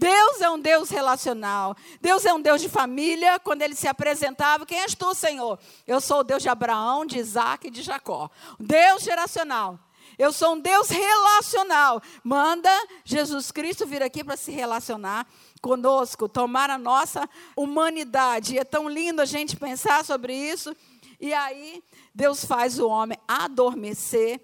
Deus 0.00 0.40
é 0.40 0.48
um 0.48 0.58
Deus 0.58 0.88
relacional. 0.88 1.76
Deus 2.00 2.24
é 2.24 2.32
um 2.32 2.40
Deus 2.40 2.62
de 2.62 2.70
família. 2.70 3.38
Quando 3.38 3.60
ele 3.60 3.74
se 3.74 3.86
apresentava, 3.86 4.64
quem 4.64 4.80
és 4.80 4.94
tu, 4.94 5.14
Senhor? 5.14 5.58
Eu 5.86 6.00
sou 6.00 6.20
o 6.20 6.24
Deus 6.24 6.42
de 6.42 6.48
Abraão, 6.48 7.04
de 7.04 7.18
Isaac 7.18 7.66
e 7.66 7.70
de 7.70 7.82
Jacó. 7.82 8.30
Deus 8.58 9.02
geracional. 9.02 9.78
Eu 10.18 10.32
sou 10.32 10.54
um 10.54 10.58
Deus 10.58 10.88
relacional. 10.88 12.00
Manda 12.24 12.70
Jesus 13.04 13.52
Cristo 13.52 13.86
vir 13.86 14.02
aqui 14.02 14.24
para 14.24 14.38
se 14.38 14.50
relacionar 14.50 15.26
conosco, 15.60 16.30
tomar 16.30 16.70
a 16.70 16.78
nossa 16.78 17.28
humanidade. 17.54 18.54
E 18.54 18.58
é 18.58 18.64
tão 18.64 18.88
lindo 18.88 19.20
a 19.20 19.26
gente 19.26 19.54
pensar 19.54 20.02
sobre 20.02 20.34
isso. 20.34 20.74
E 21.20 21.34
aí, 21.34 21.84
Deus 22.14 22.42
faz 22.42 22.78
o 22.78 22.88
homem 22.88 23.18
adormecer, 23.28 24.40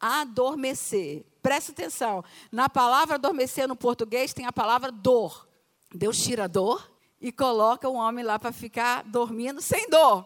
adormecer. 0.00 1.26
Presta 1.44 1.72
atenção. 1.72 2.24
Na 2.50 2.70
palavra 2.70 3.16
adormecer 3.16 3.68
no 3.68 3.76
português 3.76 4.32
tem 4.32 4.46
a 4.46 4.52
palavra 4.52 4.90
dor. 4.90 5.46
Deus 5.94 6.16
tira 6.16 6.44
a 6.44 6.46
dor 6.46 6.90
e 7.20 7.30
coloca 7.30 7.86
o 7.86 7.96
homem 7.96 8.24
lá 8.24 8.38
para 8.38 8.50
ficar 8.50 9.04
dormindo 9.04 9.60
sem 9.60 9.86
dor, 9.90 10.24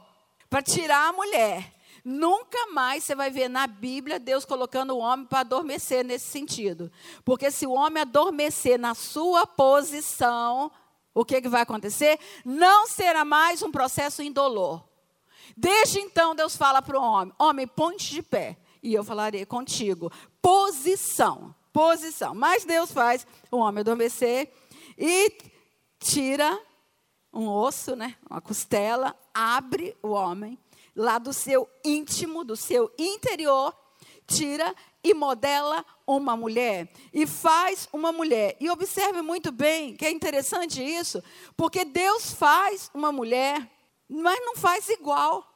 para 0.48 0.62
tirar 0.62 1.08
a 1.08 1.12
mulher. 1.12 1.74
Nunca 2.04 2.68
mais 2.68 3.02
você 3.02 3.16
vai 3.16 3.32
ver 3.32 3.48
na 3.48 3.66
Bíblia 3.66 4.20
Deus 4.20 4.44
colocando 4.44 4.94
o 4.94 4.98
homem 4.98 5.26
para 5.26 5.40
adormecer 5.40 6.04
nesse 6.04 6.26
sentido. 6.26 6.88
Porque 7.24 7.50
se 7.50 7.66
o 7.66 7.72
homem 7.72 8.02
adormecer 8.02 8.78
na 8.78 8.94
sua 8.94 9.44
posição, 9.44 10.70
o 11.12 11.24
que, 11.24 11.42
que 11.42 11.48
vai 11.48 11.62
acontecer? 11.62 12.16
Não 12.44 12.86
será 12.86 13.24
mais 13.24 13.60
um 13.60 13.72
processo 13.72 14.22
indolor. 14.22 14.84
Desde 15.56 15.98
então, 15.98 16.32
Deus 16.32 16.56
fala 16.56 16.80
para 16.80 16.96
o 16.96 17.02
homem: 17.02 17.34
Homem, 17.40 17.66
ponte 17.66 18.08
de 18.08 18.22
pé, 18.22 18.56
e 18.82 18.94
eu 18.94 19.02
falarei 19.02 19.44
contigo. 19.44 20.10
Posição, 20.40 21.54
posição. 21.72 22.34
Mas 22.34 22.64
Deus 22.64 22.92
faz 22.92 23.26
o 23.50 23.56
homem 23.56 23.80
adormecer 23.80 24.52
e 24.96 25.32
tira 25.98 26.58
um 27.32 27.48
osso, 27.48 27.94
né, 27.94 28.16
uma 28.28 28.40
costela, 28.40 29.14
abre 29.34 29.96
o 30.02 30.08
homem 30.08 30.58
lá 30.96 31.18
do 31.18 31.32
seu 31.32 31.68
íntimo, 31.84 32.42
do 32.42 32.56
seu 32.56 32.92
interior, 32.98 33.72
tira 34.26 34.74
e 35.02 35.14
modela 35.14 35.84
uma 36.06 36.36
mulher 36.36 36.90
e 37.12 37.26
faz 37.26 37.88
uma 37.92 38.10
mulher. 38.10 38.56
E 38.60 38.68
observe 38.68 39.22
muito 39.22 39.52
bem 39.52 39.96
que 39.96 40.04
é 40.04 40.10
interessante 40.10 40.82
isso, 40.82 41.22
porque 41.56 41.84
Deus 41.84 42.32
faz 42.32 42.90
uma 42.92 43.12
mulher, 43.12 43.70
mas 44.08 44.40
não 44.44 44.56
faz 44.56 44.88
igual. 44.88 45.46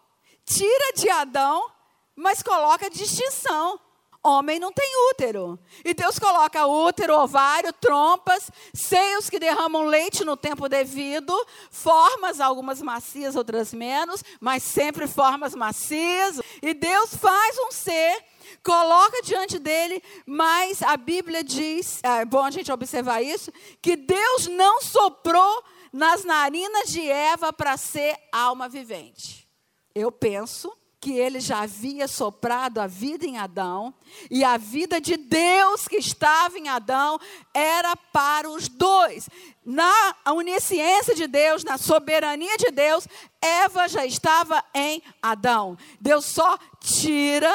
Tira 0.44 0.92
de 0.94 1.08
Adão, 1.10 1.70
mas 2.14 2.42
coloca 2.42 2.88
distinção. 2.88 3.80
Homem 4.24 4.60
não 4.60 4.72
tem 4.72 4.88
útero. 5.10 5.58
E 5.84 5.92
Deus 5.92 6.16
coloca 6.16 6.64
útero, 6.64 7.18
ovário, 7.18 7.72
trompas, 7.72 8.50
seios 8.72 9.28
que 9.28 9.38
derramam 9.38 9.86
leite 9.86 10.24
no 10.24 10.36
tempo 10.36 10.68
devido, 10.68 11.34
formas, 11.70 12.40
algumas 12.40 12.80
macias, 12.80 13.34
outras 13.34 13.74
menos, 13.74 14.22
mas 14.40 14.62
sempre 14.62 15.08
formas 15.08 15.56
macias. 15.56 16.40
E 16.62 16.72
Deus 16.72 17.16
faz 17.16 17.58
um 17.58 17.72
ser, 17.72 18.24
coloca 18.62 19.22
diante 19.22 19.58
dele, 19.58 20.00
mas 20.24 20.82
a 20.82 20.96
Bíblia 20.96 21.42
diz, 21.42 21.98
é 22.04 22.24
bom 22.24 22.44
a 22.44 22.50
gente 22.52 22.70
observar 22.70 23.22
isso, 23.22 23.52
que 23.80 23.96
Deus 23.96 24.46
não 24.46 24.80
soprou 24.82 25.64
nas 25.92 26.24
narinas 26.24 26.90
de 26.90 27.10
Eva 27.10 27.52
para 27.52 27.76
ser 27.76 28.16
alma 28.30 28.68
vivente. 28.68 29.48
Eu 29.92 30.12
penso 30.12 30.72
que 31.02 31.18
ele 31.18 31.40
já 31.40 31.62
havia 31.62 32.06
soprado 32.06 32.78
a 32.78 32.86
vida 32.86 33.26
em 33.26 33.36
Adão, 33.36 33.92
e 34.30 34.44
a 34.44 34.56
vida 34.56 35.00
de 35.00 35.16
Deus 35.16 35.88
que 35.88 35.96
estava 35.96 36.56
em 36.56 36.68
Adão 36.68 37.18
era 37.52 37.96
para 37.96 38.48
os 38.48 38.68
dois. 38.68 39.28
Na 39.66 40.14
onisciência 40.28 41.12
de 41.12 41.26
Deus, 41.26 41.64
na 41.64 41.76
soberania 41.76 42.56
de 42.56 42.70
Deus, 42.70 43.08
Eva 43.40 43.88
já 43.88 44.06
estava 44.06 44.64
em 44.72 45.02
Adão. 45.20 45.76
Deus 46.00 46.24
só 46.24 46.56
tira, 46.78 47.52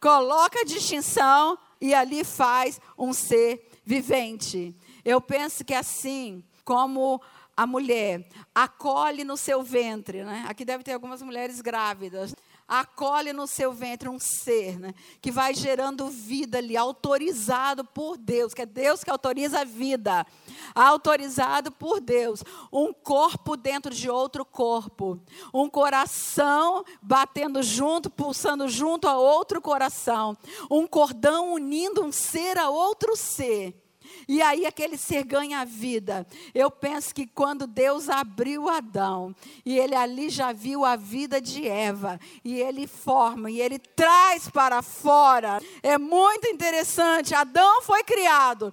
coloca 0.00 0.62
a 0.62 0.64
distinção 0.64 1.56
e 1.80 1.94
ali 1.94 2.24
faz 2.24 2.80
um 2.98 3.12
ser 3.12 3.70
vivente. 3.84 4.74
Eu 5.04 5.20
penso 5.20 5.64
que 5.64 5.72
assim 5.72 6.42
como 6.64 7.22
a 7.56 7.64
mulher 7.64 8.28
acolhe 8.52 9.22
no 9.22 9.36
seu 9.36 9.62
ventre, 9.62 10.24
né? 10.24 10.44
Aqui 10.48 10.64
deve 10.64 10.82
ter 10.82 10.94
algumas 10.94 11.22
mulheres 11.22 11.60
grávidas 11.60 12.34
acolhe 12.68 13.32
no 13.32 13.46
seu 13.46 13.72
ventre 13.72 14.10
um 14.10 14.18
ser 14.18 14.78
né, 14.78 14.94
que 15.22 15.30
vai 15.30 15.54
gerando 15.54 16.08
vida 16.08 16.58
ali, 16.58 16.76
autorizado 16.76 17.82
por 17.82 18.18
Deus, 18.18 18.52
que 18.52 18.62
é 18.62 18.66
Deus 18.66 19.02
que 19.02 19.10
autoriza 19.10 19.60
a 19.60 19.64
vida, 19.64 20.26
autorizado 20.74 21.72
por 21.72 21.98
Deus. 21.98 22.44
Um 22.70 22.92
corpo 22.92 23.56
dentro 23.56 23.94
de 23.94 24.10
outro 24.10 24.44
corpo, 24.44 25.18
um 25.52 25.70
coração 25.70 26.84
batendo 27.00 27.62
junto, 27.62 28.10
pulsando 28.10 28.68
junto 28.68 29.08
a 29.08 29.16
outro 29.16 29.62
coração, 29.62 30.36
um 30.70 30.86
cordão 30.86 31.54
unindo 31.54 32.04
um 32.04 32.12
ser 32.12 32.58
a 32.58 32.68
outro 32.68 33.16
ser. 33.16 33.87
E 34.26 34.42
aí 34.42 34.66
aquele 34.66 34.96
ser 34.96 35.24
ganha 35.24 35.64
vida. 35.64 36.26
Eu 36.54 36.70
penso 36.70 37.14
que 37.14 37.26
quando 37.26 37.66
Deus 37.66 38.08
abriu 38.08 38.68
Adão, 38.68 39.34
e 39.64 39.78
ele 39.78 39.94
ali 39.94 40.28
já 40.28 40.52
viu 40.52 40.84
a 40.84 40.96
vida 40.96 41.40
de 41.40 41.66
Eva, 41.66 42.20
e 42.44 42.60
ele 42.60 42.86
forma, 42.86 43.50
e 43.50 43.60
ele 43.60 43.78
traz 43.78 44.48
para 44.48 44.82
fora. 44.82 45.60
É 45.82 45.98
muito 45.98 46.46
interessante. 46.48 47.34
Adão 47.34 47.82
foi 47.82 48.02
criado 48.02 48.72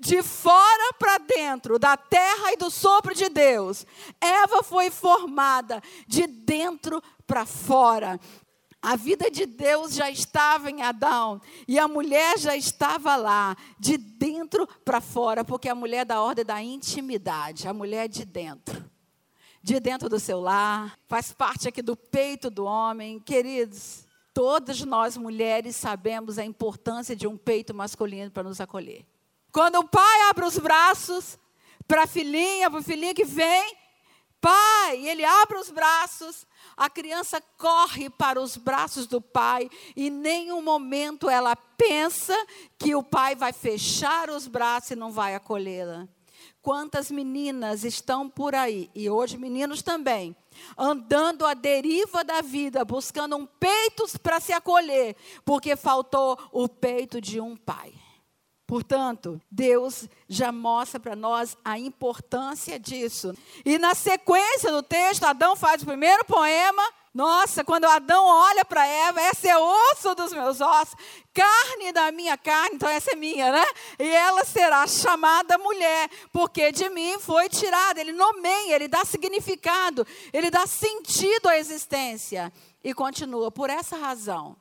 de 0.00 0.22
fora 0.22 0.94
para 0.98 1.18
dentro, 1.18 1.78
da 1.78 1.96
terra 1.96 2.52
e 2.52 2.56
do 2.56 2.70
sopro 2.70 3.14
de 3.14 3.28
Deus. 3.28 3.86
Eva 4.20 4.62
foi 4.62 4.90
formada 4.90 5.82
de 6.06 6.26
dentro 6.26 7.02
para 7.26 7.44
fora. 7.44 8.18
A 8.82 8.96
vida 8.96 9.30
de 9.30 9.44
Deus 9.44 9.94
já 9.94 10.10
estava 10.10 10.70
em 10.70 10.80
Adão 10.80 11.40
e 11.68 11.78
a 11.78 11.86
mulher 11.86 12.38
já 12.38 12.56
estava 12.56 13.14
lá, 13.14 13.54
de 13.78 13.98
dentro 13.98 14.66
para 14.84 15.02
fora, 15.02 15.44
porque 15.44 15.68
a 15.68 15.74
mulher 15.74 15.98
é 15.98 16.04
da 16.04 16.22
ordem 16.22 16.44
da 16.44 16.62
intimidade, 16.62 17.68
a 17.68 17.74
mulher 17.74 18.06
é 18.06 18.08
de 18.08 18.24
dentro. 18.24 18.88
De 19.62 19.78
dentro 19.78 20.08
do 20.08 20.18
seu 20.18 20.40
lar, 20.40 20.98
faz 21.06 21.30
parte 21.30 21.68
aqui 21.68 21.82
do 21.82 21.94
peito 21.94 22.48
do 22.48 22.64
homem. 22.64 23.20
Queridos, 23.20 24.06
todas 24.32 24.80
nós 24.80 25.14
mulheres 25.18 25.76
sabemos 25.76 26.38
a 26.38 26.44
importância 26.44 27.14
de 27.14 27.26
um 27.26 27.36
peito 27.36 27.74
masculino 27.74 28.30
para 28.30 28.44
nos 28.44 28.62
acolher. 28.62 29.04
Quando 29.52 29.76
o 29.76 29.86
pai 29.86 30.22
abre 30.30 30.46
os 30.46 30.56
braços 30.56 31.38
para 31.86 32.04
a 32.04 32.06
filhinha, 32.06 32.70
para 32.70 32.80
o 32.80 32.82
filhinho 32.82 33.14
que 33.14 33.26
vem, 33.26 33.76
pai, 34.40 35.06
ele 35.06 35.24
abre 35.24 35.58
os 35.58 35.70
braços, 35.70 36.46
a 36.76 36.88
criança 36.88 37.42
corre 37.58 38.08
para 38.08 38.40
os 38.40 38.56
braços 38.56 39.06
do 39.06 39.20
pai 39.20 39.70
e 39.94 40.06
em 40.06 40.10
nenhum 40.10 40.62
momento 40.62 41.28
ela 41.28 41.54
pensa 41.54 42.34
que 42.78 42.94
o 42.94 43.02
pai 43.02 43.34
vai 43.34 43.52
fechar 43.52 44.30
os 44.30 44.46
braços 44.46 44.92
e 44.92 44.96
não 44.96 45.12
vai 45.12 45.34
acolhê-la. 45.34 46.08
Quantas 46.62 47.10
meninas 47.10 47.84
estão 47.84 48.28
por 48.28 48.54
aí, 48.54 48.90
e 48.94 49.08
hoje 49.08 49.38
meninos 49.38 49.82
também, 49.82 50.36
andando 50.76 51.46
à 51.46 51.54
deriva 51.54 52.22
da 52.22 52.42
vida, 52.42 52.84
buscando 52.84 53.36
um 53.36 53.46
peito 53.46 54.04
para 54.22 54.40
se 54.40 54.52
acolher, 54.52 55.16
porque 55.44 55.74
faltou 55.74 56.38
o 56.52 56.68
peito 56.68 57.18
de 57.18 57.40
um 57.40 57.56
pai. 57.56 57.94
Portanto, 58.70 59.42
Deus 59.50 60.08
já 60.28 60.52
mostra 60.52 61.00
para 61.00 61.16
nós 61.16 61.58
a 61.64 61.76
importância 61.76 62.78
disso. 62.78 63.34
E 63.64 63.78
na 63.78 63.96
sequência 63.96 64.70
do 64.70 64.80
texto, 64.80 65.24
Adão 65.24 65.56
faz 65.56 65.82
o 65.82 65.86
primeiro 65.86 66.24
poema. 66.24 66.80
Nossa, 67.12 67.64
quando 67.64 67.86
Adão 67.86 68.24
olha 68.24 68.64
para 68.64 68.86
Eva, 68.86 69.20
esse 69.22 69.48
é 69.48 69.58
osso 69.58 70.14
dos 70.14 70.32
meus 70.32 70.60
ossos, 70.60 70.94
carne 71.34 71.90
da 71.92 72.12
minha 72.12 72.38
carne, 72.38 72.76
então 72.76 72.88
essa 72.88 73.10
é 73.10 73.16
minha, 73.16 73.50
né? 73.50 73.64
E 73.98 74.08
ela 74.08 74.44
será 74.44 74.86
chamada 74.86 75.58
mulher, 75.58 76.08
porque 76.32 76.70
de 76.70 76.88
mim 76.90 77.18
foi 77.18 77.48
tirada. 77.48 78.00
Ele 78.00 78.12
nomeia, 78.12 78.76
ele 78.76 78.86
dá 78.86 79.04
significado, 79.04 80.06
ele 80.32 80.48
dá 80.48 80.64
sentido 80.64 81.48
à 81.48 81.58
existência. 81.58 82.52
E 82.84 82.94
continua, 82.94 83.50
por 83.50 83.68
essa 83.68 83.96
razão. 83.96 84.56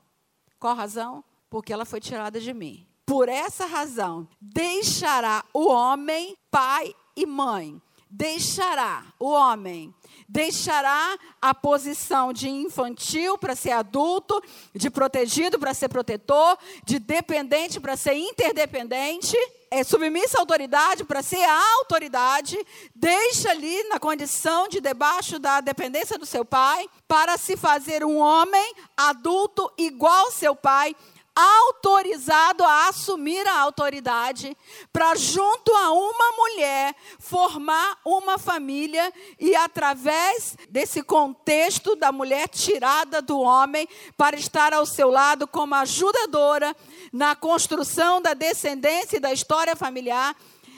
Qual 0.59 0.73
razão? 0.73 1.23
Porque 1.47 1.71
ela 1.71 1.85
foi 1.85 2.01
tirada 2.01 2.39
de 2.39 2.55
mim. 2.55 2.88
Por 3.09 3.27
essa 3.27 3.65
razão, 3.65 4.27
deixará 4.39 5.43
o 5.51 5.67
homem 5.67 6.37
pai 6.51 6.93
e 7.15 7.25
mãe. 7.25 7.81
Deixará 8.07 9.03
o 9.19 9.31
homem. 9.31 9.91
Deixará 10.27 11.17
a 11.41 11.55
posição 11.55 12.31
de 12.31 12.47
infantil 12.47 13.35
para 13.35 13.55
ser 13.55 13.71
adulto, 13.71 14.39
de 14.75 14.91
protegido 14.91 15.57
para 15.57 15.73
ser 15.73 15.89
protetor, 15.89 16.55
de 16.85 16.99
dependente 16.99 17.79
para 17.79 17.97
ser 17.97 18.13
interdependente, 18.13 19.35
é 19.71 19.83
submissa 19.83 20.37
à 20.37 20.41
autoridade 20.41 21.03
para 21.03 21.21
ser 21.21 21.43
a 21.43 21.73
autoridade, 21.77 22.57
deixa 22.95 23.51
ali 23.51 23.83
na 23.83 23.99
condição 23.99 24.67
de 24.67 24.81
debaixo 24.81 25.37
da 25.37 25.61
dependência 25.61 26.17
do 26.17 26.25
seu 26.25 26.43
pai, 26.43 26.87
para 27.07 27.37
se 27.37 27.55
fazer 27.55 28.03
um 28.03 28.17
homem 28.17 28.73
adulto 28.97 29.71
igual 29.77 30.25
ao 30.25 30.31
seu 30.31 30.55
pai, 30.55 30.95
autorizado 31.35 32.63
a 32.63 32.89
assumir 32.89 33.47
a 33.47 33.59
autoridade 33.59 34.55
para, 34.91 35.15
junto 35.15 35.73
a 35.73 35.91
uma 35.91 36.31
mulher, 36.33 36.95
formar 37.19 37.97
uma 38.05 38.37
família 38.37 39.13
e, 39.39 39.55
através 39.55 40.57
desse 40.69 41.01
contexto 41.01 41.95
da 41.95 42.11
mulher 42.11 42.47
tirada 42.47 43.21
do 43.21 43.39
homem, 43.39 43.87
para 44.17 44.35
estar 44.35 44.73
ao 44.73 44.85
seu 44.85 45.09
lado 45.09 45.47
como 45.47 45.75
ajudadora 45.75 46.75
na 47.11 47.35
construção 47.35 48.21
da 48.21 48.33
descendência 48.33 49.17
e 49.17 49.21
da 49.21 49.31
história 49.31 49.75
familiar, 49.75 50.35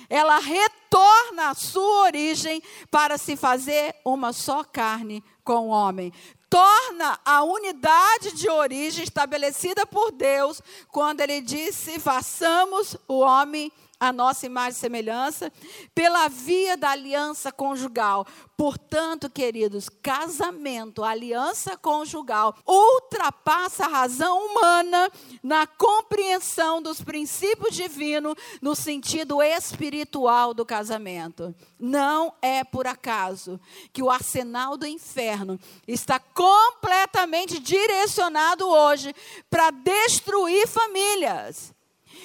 ela 0.10 0.40
retorna 0.40 1.50
à 1.50 1.56
sua 1.56 2.04
origem 2.04 2.62
para 2.90 3.18
se 3.18 3.38
fazer 3.38 3.96
uma 4.04 4.34
só 4.34 4.64
carne 4.64 5.24
com 5.44 5.68
o 5.68 5.70
homem 5.70 6.12
torna 6.52 7.18
a 7.24 7.44
unidade 7.44 8.34
de 8.34 8.50
origem 8.50 9.06
estabelecida 9.06 9.86
por 9.86 10.12
Deus 10.12 10.62
quando 10.90 11.22
ele 11.22 11.40
disse: 11.40 11.98
façamos 11.98 12.98
o 13.08 13.20
homem 13.20 13.72
a 14.02 14.12
nossa 14.12 14.48
imagem 14.48 14.72
e 14.72 14.82
semelhança, 14.82 15.54
pela 15.94 16.28
via 16.28 16.76
da 16.76 16.90
aliança 16.90 17.52
conjugal. 17.52 18.26
Portanto, 18.58 19.30
queridos, 19.30 19.90
casamento, 19.90 21.04
aliança 21.04 21.78
conjugal, 21.78 22.56
ultrapassa 22.66 23.86
a 23.86 23.90
razão 23.90 24.44
humana 24.48 25.12
na 25.44 25.68
compreensão 25.68 26.82
dos 26.82 27.00
princípios 27.02 27.76
divinos 27.76 28.34
no 28.60 28.76
sentido 28.76 29.40
espiritual 29.40 30.52
do 30.52 30.66
casamento. 30.66 31.54
Não 31.80 32.34
é 32.42 32.64
por 32.64 32.88
acaso 32.88 33.60
que 33.94 34.02
o 34.02 34.10
arsenal 34.10 34.78
do 34.78 34.88
inferno 34.88 35.60
está 35.88 36.20
completamente 36.20 37.60
direcionado 37.60 38.68
hoje 38.68 39.14
para 39.48 39.70
destruir 39.70 40.68
famílias. 40.68 41.72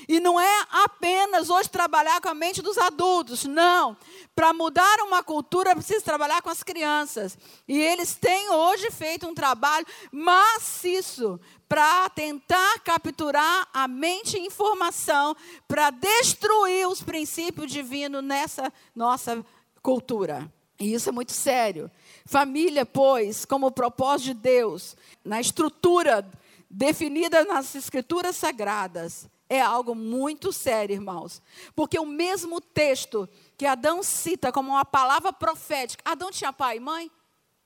E 0.08 0.20
não 0.20 0.38
é 0.38 0.66
apenas 0.70 1.50
hoje 1.50 1.68
trabalhar 1.68 2.20
com 2.20 2.28
a 2.28 2.34
mente 2.34 2.62
dos 2.62 2.78
adultos, 2.78 3.44
não. 3.44 3.96
Para 4.34 4.52
mudar 4.52 5.00
uma 5.00 5.22
cultura, 5.22 5.74
precisa 5.74 6.04
trabalhar 6.04 6.42
com 6.42 6.50
as 6.50 6.62
crianças. 6.62 7.36
E 7.66 7.78
eles 7.78 8.14
têm 8.14 8.50
hoje 8.50 8.90
feito 8.90 9.26
um 9.26 9.34
trabalho 9.34 9.86
maciço 10.12 11.40
para 11.68 12.08
tentar 12.10 12.80
capturar 12.80 13.68
a 13.72 13.88
mente 13.88 14.36
e 14.36 14.46
informação, 14.46 15.36
para 15.66 15.90
destruir 15.90 16.86
os 16.88 17.02
princípios 17.02 17.72
divinos 17.72 18.22
nessa 18.22 18.72
nossa 18.94 19.44
cultura. 19.82 20.50
E 20.78 20.92
isso 20.92 21.08
é 21.08 21.12
muito 21.12 21.32
sério. 21.32 21.90
Família, 22.24 22.84
pois, 22.84 23.44
como 23.44 23.70
propósito 23.70 24.26
de 24.26 24.34
Deus, 24.34 24.96
na 25.24 25.40
estrutura 25.40 26.28
definida 26.70 27.44
nas 27.44 27.74
Escrituras 27.74 28.36
Sagradas, 28.36 29.26
é 29.48 29.60
algo 29.60 29.94
muito 29.94 30.52
sério, 30.52 30.94
irmãos. 30.94 31.40
Porque 31.74 31.98
o 31.98 32.06
mesmo 32.06 32.60
texto 32.60 33.28
que 33.56 33.66
Adão 33.66 34.02
cita 34.02 34.52
como 34.52 34.70
uma 34.70 34.84
palavra 34.84 35.32
profética, 35.32 36.02
Adão 36.04 36.30
tinha 36.30 36.52
pai 36.52 36.76
e 36.76 36.80
mãe 36.80 37.10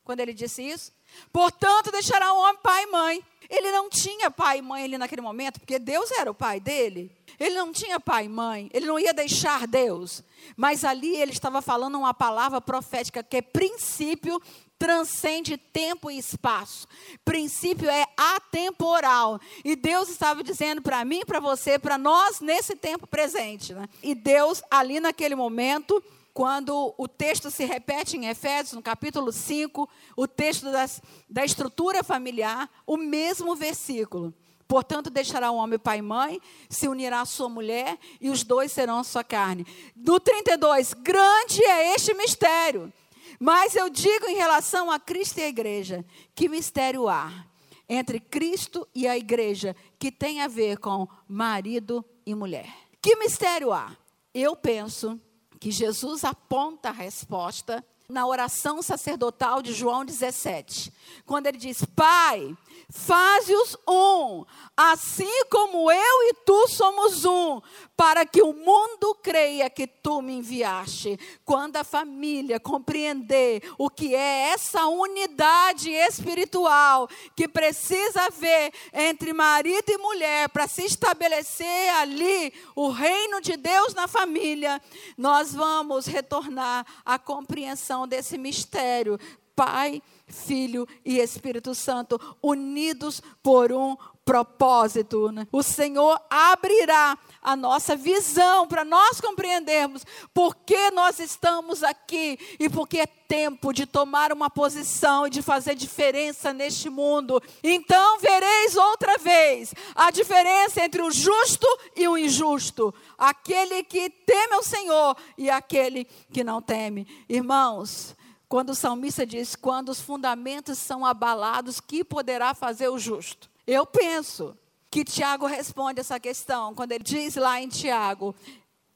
quando 0.04 0.20
ele 0.20 0.34
disse 0.34 0.62
isso? 0.62 0.92
Portanto, 1.32 1.92
deixará 1.92 2.32
o 2.32 2.38
homem 2.38 2.58
pai 2.62 2.82
e 2.82 2.86
mãe. 2.86 3.24
Ele 3.48 3.72
não 3.72 3.88
tinha 3.88 4.30
pai 4.30 4.58
e 4.58 4.62
mãe 4.62 4.84
ali 4.84 4.98
naquele 4.98 5.20
momento, 5.20 5.58
porque 5.58 5.78
Deus 5.78 6.10
era 6.12 6.30
o 6.30 6.34
pai 6.34 6.60
dele. 6.60 7.16
Ele 7.38 7.54
não 7.54 7.72
tinha 7.72 7.98
pai 7.98 8.26
e 8.26 8.28
mãe, 8.28 8.68
ele 8.72 8.86
não 8.86 8.98
ia 8.98 9.12
deixar 9.12 9.66
Deus. 9.66 10.22
Mas 10.56 10.84
ali 10.84 11.16
ele 11.16 11.32
estava 11.32 11.60
falando 11.62 11.98
uma 11.98 12.14
palavra 12.14 12.60
profética 12.60 13.22
que 13.22 13.36
é 13.36 13.42
princípio 13.42 14.40
transcende 14.80 15.58
tempo 15.58 16.10
e 16.10 16.16
espaço. 16.16 16.88
Princípio 17.24 17.88
é 17.90 18.06
atemporal. 18.20 19.40
E 19.64 19.74
Deus 19.74 20.10
estava 20.10 20.44
dizendo 20.44 20.82
para 20.82 21.02
mim, 21.06 21.22
para 21.24 21.40
você, 21.40 21.78
para 21.78 21.96
nós 21.96 22.40
nesse 22.40 22.76
tempo 22.76 23.06
presente. 23.06 23.72
Né? 23.72 23.88
E 24.02 24.14
Deus, 24.14 24.62
ali 24.70 25.00
naquele 25.00 25.34
momento, 25.34 26.04
quando 26.34 26.94
o 26.98 27.08
texto 27.08 27.50
se 27.50 27.64
repete 27.64 28.18
em 28.18 28.26
Efésios, 28.26 28.74
no 28.74 28.82
capítulo 28.82 29.32
5, 29.32 29.88
o 30.14 30.28
texto 30.28 30.70
das, 30.70 31.00
da 31.30 31.46
estrutura 31.46 32.04
familiar, 32.04 32.68
o 32.86 32.98
mesmo 32.98 33.56
versículo. 33.56 34.34
Portanto, 34.68 35.08
deixará 35.08 35.50
o 35.50 35.56
homem 35.56 35.78
pai 35.78 35.98
e 35.98 36.02
mãe, 36.02 36.40
se 36.68 36.88
unirá 36.88 37.22
à 37.22 37.26
sua 37.26 37.48
mulher, 37.48 37.98
e 38.20 38.28
os 38.28 38.44
dois 38.44 38.70
serão 38.70 38.98
a 38.98 39.04
sua 39.04 39.24
carne. 39.24 39.66
No 39.96 40.20
32, 40.20 40.92
grande 40.92 41.64
é 41.64 41.94
este 41.94 42.12
mistério. 42.14 42.92
Mas 43.38 43.74
eu 43.74 43.88
digo 43.88 44.26
em 44.26 44.36
relação 44.36 44.90
a 44.90 45.00
Cristo 45.00 45.38
e 45.38 45.42
a 45.42 45.48
igreja, 45.48 46.04
que 46.34 46.48
mistério 46.48 47.08
há 47.08 47.49
entre 47.90 48.20
Cristo 48.20 48.86
e 48.94 49.08
a 49.08 49.18
igreja 49.18 49.74
que 49.98 50.12
tem 50.12 50.40
a 50.40 50.46
ver 50.46 50.78
com 50.78 51.08
marido 51.26 52.04
e 52.24 52.36
mulher. 52.36 52.72
Que 53.02 53.16
mistério 53.16 53.72
há? 53.72 53.96
Eu 54.32 54.54
penso 54.54 55.20
que 55.58 55.72
Jesus 55.72 56.24
aponta 56.24 56.90
a 56.90 56.92
resposta 56.92 57.84
na 58.08 58.26
oração 58.26 58.80
sacerdotal 58.80 59.60
de 59.60 59.72
João 59.72 60.04
17, 60.04 60.92
quando 61.26 61.46
ele 61.46 61.58
diz: 61.58 61.84
Pai, 61.84 62.56
faze-os 62.92 63.76
um, 63.88 64.44
assim 64.76 65.44
como 65.50 65.90
eu 65.90 66.22
e 66.28 66.34
tu 66.44 66.68
somos 66.68 67.24
um, 67.24 67.60
para 67.96 68.24
que 68.26 68.42
o 68.42 68.52
mundo 68.52 69.14
creia 69.22 69.70
que 69.70 69.86
tu 69.86 70.20
me 70.20 70.34
enviaste. 70.34 71.18
Quando 71.44 71.76
a 71.76 71.84
família 71.84 72.58
compreender 72.58 73.62
o 73.78 73.88
que 73.88 74.14
é 74.14 74.50
essa 74.52 74.86
unidade 74.86 75.90
espiritual 75.90 77.08
que 77.36 77.46
precisa 77.46 78.22
haver 78.22 78.72
entre 78.92 79.32
marido 79.32 79.90
e 79.90 79.98
mulher 79.98 80.48
para 80.48 80.66
se 80.66 80.84
estabelecer 80.84 81.90
ali 81.96 82.52
o 82.74 82.90
reino 82.90 83.40
de 83.40 83.56
Deus 83.56 83.94
na 83.94 84.08
família, 84.08 84.80
nós 85.16 85.54
vamos 85.54 86.06
retornar 86.06 86.86
à 87.04 87.18
compreensão 87.18 88.06
desse 88.08 88.36
mistério. 88.36 89.18
Pai, 89.54 90.02
Filho 90.32 90.86
e 91.04 91.18
Espírito 91.18 91.74
Santo, 91.74 92.20
unidos 92.42 93.22
por 93.42 93.72
um 93.72 93.96
propósito. 94.24 95.32
Né? 95.32 95.46
O 95.50 95.62
Senhor 95.62 96.20
abrirá 96.30 97.18
a 97.42 97.56
nossa 97.56 97.96
visão 97.96 98.68
para 98.68 98.84
nós 98.84 99.20
compreendermos 99.20 100.04
por 100.32 100.54
que 100.54 100.90
nós 100.92 101.18
estamos 101.18 101.82
aqui 101.82 102.38
e 102.58 102.68
porque 102.68 103.00
é 103.00 103.06
tempo 103.06 103.72
de 103.72 103.86
tomar 103.86 104.32
uma 104.32 104.50
posição 104.50 105.26
e 105.26 105.30
de 105.30 105.42
fazer 105.42 105.74
diferença 105.74 106.52
neste 106.52 106.90
mundo. 106.90 107.42
Então 107.62 108.18
vereis 108.20 108.76
outra 108.76 109.18
vez 109.18 109.74
a 109.94 110.10
diferença 110.10 110.84
entre 110.84 111.02
o 111.02 111.10
justo 111.10 111.66
e 111.96 112.06
o 112.06 112.16
injusto, 112.16 112.94
aquele 113.16 113.82
que 113.82 114.10
teme 114.10 114.54
ao 114.54 114.62
Senhor 114.62 115.16
e 115.36 115.50
aquele 115.50 116.04
que 116.32 116.44
não 116.44 116.60
teme. 116.60 117.06
Irmãos, 117.28 118.14
quando 118.50 118.70
o 118.70 118.74
salmista 118.74 119.24
diz: 119.24 119.54
quando 119.54 119.90
os 119.90 120.00
fundamentos 120.00 120.76
são 120.76 121.06
abalados, 121.06 121.80
que 121.80 122.04
poderá 122.04 122.52
fazer 122.52 122.88
o 122.88 122.98
justo? 122.98 123.48
Eu 123.64 123.86
penso 123.86 124.58
que 124.90 125.04
Tiago 125.04 125.46
responde 125.46 126.00
essa 126.00 126.18
questão 126.18 126.74
quando 126.74 126.90
ele 126.90 127.04
diz 127.04 127.36
lá 127.36 127.60
em 127.62 127.68
Tiago: 127.68 128.34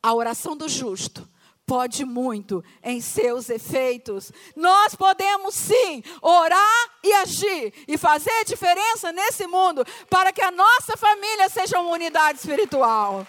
a 0.02 0.12
oração 0.12 0.56
do 0.56 0.68
justo 0.68 1.26
pode 1.64 2.04
muito 2.04 2.64
em 2.82 3.00
seus 3.00 3.48
efeitos. 3.48 4.32
Nós 4.56 4.96
podemos 4.96 5.54
sim 5.54 6.02
orar 6.20 6.90
e 7.04 7.12
agir 7.12 7.72
e 7.86 7.96
fazer 7.96 8.44
diferença 8.44 9.12
nesse 9.12 9.46
mundo 9.46 9.86
para 10.10 10.32
que 10.32 10.42
a 10.42 10.50
nossa 10.50 10.96
família 10.96 11.48
seja 11.48 11.78
uma 11.78 11.92
unidade 11.92 12.40
espiritual. 12.40 13.24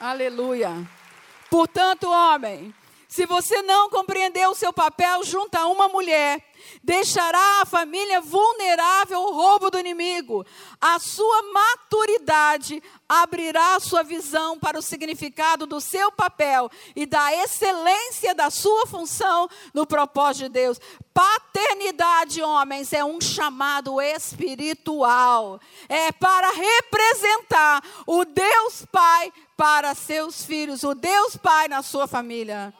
Aleluia. 0.00 0.72
Portanto, 1.48 2.10
homem, 2.10 2.74
se 3.10 3.26
você 3.26 3.60
não 3.62 3.90
compreender 3.90 4.48
o 4.48 4.54
seu 4.54 4.72
papel 4.72 5.24
junto 5.24 5.56
a 5.56 5.66
uma 5.66 5.88
mulher, 5.88 6.40
deixará 6.80 7.60
a 7.60 7.66
família 7.66 8.20
vulnerável 8.20 9.18
ao 9.18 9.32
roubo 9.32 9.68
do 9.68 9.80
inimigo. 9.80 10.46
A 10.80 10.96
sua 11.00 11.42
maturidade 11.52 12.80
abrirá 13.08 13.74
a 13.74 13.80
sua 13.80 14.04
visão 14.04 14.56
para 14.60 14.78
o 14.78 14.82
significado 14.82 15.66
do 15.66 15.80
seu 15.80 16.12
papel 16.12 16.70
e 16.94 17.04
da 17.04 17.34
excelência 17.34 18.32
da 18.32 18.48
sua 18.48 18.86
função 18.86 19.48
no 19.74 19.84
propósito 19.84 20.44
de 20.44 20.50
Deus. 20.50 20.80
Paternidade, 21.12 22.40
homens, 22.40 22.92
é 22.92 23.04
um 23.04 23.20
chamado 23.20 24.00
espiritual. 24.00 25.60
É 25.88 26.12
para 26.12 26.52
representar 26.52 27.82
o 28.06 28.24
Deus 28.24 28.86
Pai 28.92 29.32
para 29.56 29.96
seus 29.96 30.44
filhos, 30.44 30.84
o 30.84 30.94
Deus 30.94 31.36
Pai 31.36 31.66
na 31.66 31.82
sua 31.82 32.06
família. 32.06 32.72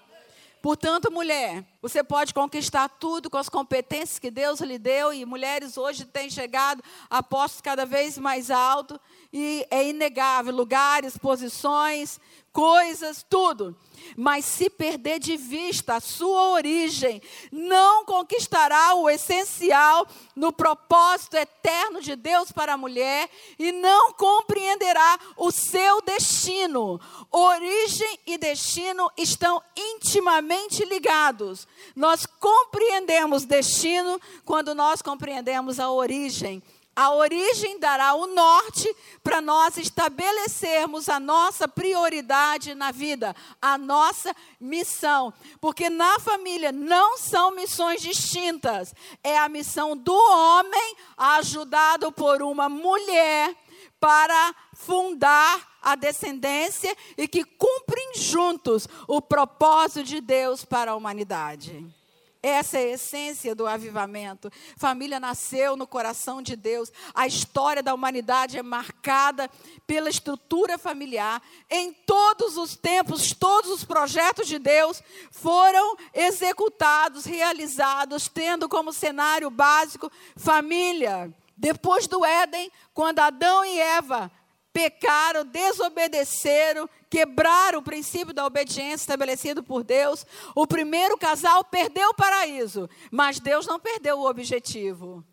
Portanto, 0.62 1.11
mulher, 1.11 1.64
você 1.81 2.05
pode 2.05 2.35
conquistar 2.35 2.87
tudo 2.88 3.31
com 3.31 3.38
as 3.38 3.49
competências 3.49 4.18
que 4.18 4.31
Deus 4.31 4.61
lhe 4.61 4.79
deu, 4.79 5.12
e 5.12 5.25
mulheres 5.25 5.79
hoje 5.79 6.05
têm 6.05 6.29
chegado 6.29 6.83
a 7.09 7.23
postos 7.23 7.62
cada 7.62 7.87
vez 7.87 8.18
mais 8.18 8.51
altos, 8.51 8.99
e 9.33 9.66
é 9.70 9.88
inegável 9.88 10.55
lugares, 10.55 11.16
posições, 11.16 12.20
coisas, 12.53 13.25
tudo. 13.29 13.75
Mas 14.16 14.44
se 14.44 14.68
perder 14.68 15.18
de 15.18 15.37
vista 15.37 15.96
a 15.96 16.01
sua 16.01 16.51
origem, 16.51 17.23
não 17.51 18.05
conquistará 18.05 18.94
o 18.94 19.09
essencial 19.09 20.07
no 20.35 20.53
propósito 20.53 21.37
eterno 21.37 22.01
de 22.01 22.16
Deus 22.16 22.53
para 22.53 22.75
a 22.75 22.79
mulher 22.79 23.29
e 23.59 23.73
não 23.73 24.12
compreenderá 24.12 25.18
o 25.37 25.51
seu 25.51 26.03
destino. 26.03 27.01
Origem 27.31 28.18
e 28.27 28.38
destino 28.38 29.11
estão 29.16 29.62
intimamente 29.77 30.85
ligados. 30.85 31.66
Nós 31.94 32.27
compreendemos 32.27 33.44
destino 33.44 34.20
quando 34.44 34.75
nós 34.75 35.03
compreendemos 35.03 35.79
a 35.79 35.90
origem. 35.90 36.62
A 37.01 37.15
origem 37.15 37.79
dará 37.79 38.13
o 38.13 38.27
norte 38.27 38.95
para 39.25 39.41
nós 39.41 39.79
estabelecermos 39.79 41.09
a 41.09 41.19
nossa 41.19 41.67
prioridade 41.67 42.75
na 42.75 42.93
vida, 42.93 43.35
a 43.59 43.79
nossa 43.79 44.37
missão. 44.61 45.33
Porque 45.63 45.89
na 45.89 46.21
família 46.21 46.71
não 46.71 47.17
são 47.17 47.53
missões 47.53 48.03
distintas, 48.03 48.95
é 49.25 49.39
a 49.39 49.49
missão 49.49 49.97
do 49.97 50.13
homem 50.13 50.95
ajudado 51.17 52.13
por 52.13 52.43
uma 52.43 52.69
mulher 52.69 53.57
para 53.99 54.55
fundar 54.75 55.79
a 55.81 55.95
descendência 55.95 56.95
e 57.17 57.27
que 57.27 57.45
cumpre 57.45 58.13
juntos 58.15 58.87
o 59.09 59.23
propósito 59.23 60.05
de 60.05 60.21
Deus 60.21 60.67
para 60.67 60.91
a 60.91 60.97
humanidade. 60.97 61.99
Essa 62.42 62.79
é 62.79 62.85
a 62.85 62.94
essência 62.94 63.55
do 63.55 63.66
avivamento. 63.66 64.50
Família 64.76 65.20
nasceu 65.20 65.76
no 65.76 65.87
coração 65.87 66.40
de 66.40 66.57
Deus. 66.57 66.90
A 67.14 67.26
história 67.26 67.83
da 67.83 67.92
humanidade 67.92 68.57
é 68.57 68.62
marcada 68.62 69.50
pela 69.87 70.09
estrutura 70.09 70.79
familiar. 70.79 71.42
Em 71.68 71.92
todos 71.92 72.57
os 72.57 72.74
tempos, 72.74 73.35
todos 73.35 73.70
os 73.70 73.85
projetos 73.85 74.48
de 74.48 74.59
Deus 74.59 75.03
foram 75.31 75.96
executados, 76.14 77.26
realizados, 77.26 78.26
tendo 78.26 78.70
como 78.70 78.90
cenário 78.90 79.50
básico 79.50 80.11
família. 80.35 81.31
Depois 81.59 82.07
do 82.07 82.24
Éden, 82.24 82.72
quando 82.94 83.18
Adão 83.18 83.62
e 83.66 83.79
Eva 83.79 84.33
pecaram, 84.73 85.45
desobedeceram, 85.45 86.89
quebraram 87.09 87.81
o 87.81 87.83
princípio 87.83 88.33
da 88.33 88.47
obediência 88.47 89.03
estabelecido 89.03 89.63
por 89.63 89.83
Deus, 89.83 90.25
o 90.55 90.67
primeiro 90.67 91.19
casal 91.19 91.65
perdeu 91.65 92.11
o 92.11 92.15
paraíso, 92.15 92.89
mas 93.11 93.41
Deus 93.41 93.67
não 93.67 93.81
perdeu 93.81 94.19
o 94.19 94.29
objetivo. 94.29 95.25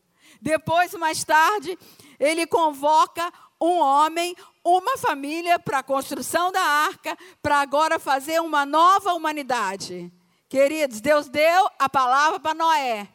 Depois, 0.41 0.93
mais 0.93 1.23
tarde, 1.23 1.77
ele 2.19 2.45
convoca 2.45 3.31
um 3.59 3.79
homem, 3.79 4.35
uma 4.63 4.97
família 4.97 5.57
para 5.57 5.79
a 5.79 5.83
construção 5.83 6.51
da 6.51 6.61
arca, 6.61 7.17
para 7.41 7.59
agora 7.59 7.97
fazer 7.99 8.39
uma 8.41 8.65
nova 8.65 9.13
humanidade. 9.13 10.11
Queridos, 10.47 11.01
Deus 11.01 11.27
deu 11.27 11.69
a 11.79 11.89
palavra 11.89 12.39
para 12.39 12.53
Noé. 12.53 13.07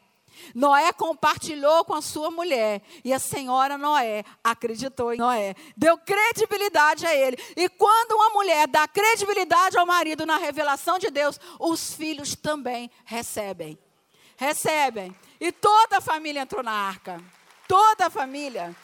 Noé 0.55 0.93
compartilhou 0.93 1.85
com 1.85 1.95
a 1.95 2.03
sua 2.03 2.31
mulher 2.31 2.83
e 3.05 3.13
a 3.13 3.19
senhora 3.19 3.79
Noé 3.79 4.25
acreditou 4.43 5.13
em 5.13 5.19
Noé, 5.19 5.55
deu 5.77 5.99
credibilidade 5.99 7.07
a 7.07 7.15
ele. 7.15 7.37
E 7.57 7.69
quando 7.69 8.13
uma 8.13 8.31
mulher 8.31 8.67
dá 8.69 8.87
credibilidade 8.87 9.79
ao 9.79 9.87
marido 9.87 10.27
na 10.27 10.37
revelação 10.37 10.99
de 10.99 11.11
Deus, 11.11 11.39
os 11.59 11.95
filhos 11.95 12.35
também 12.35 12.91
recebem. 13.05 13.79
Recebem. 14.37 15.15
E 15.41 15.53
toda 15.53 15.99
a 15.99 16.01
família 16.01 16.41
entrou 16.41 16.63
na 16.63 16.73
arca. 16.73 17.23
Toda 17.69 18.07
a 18.07 18.11
família. 18.11 18.75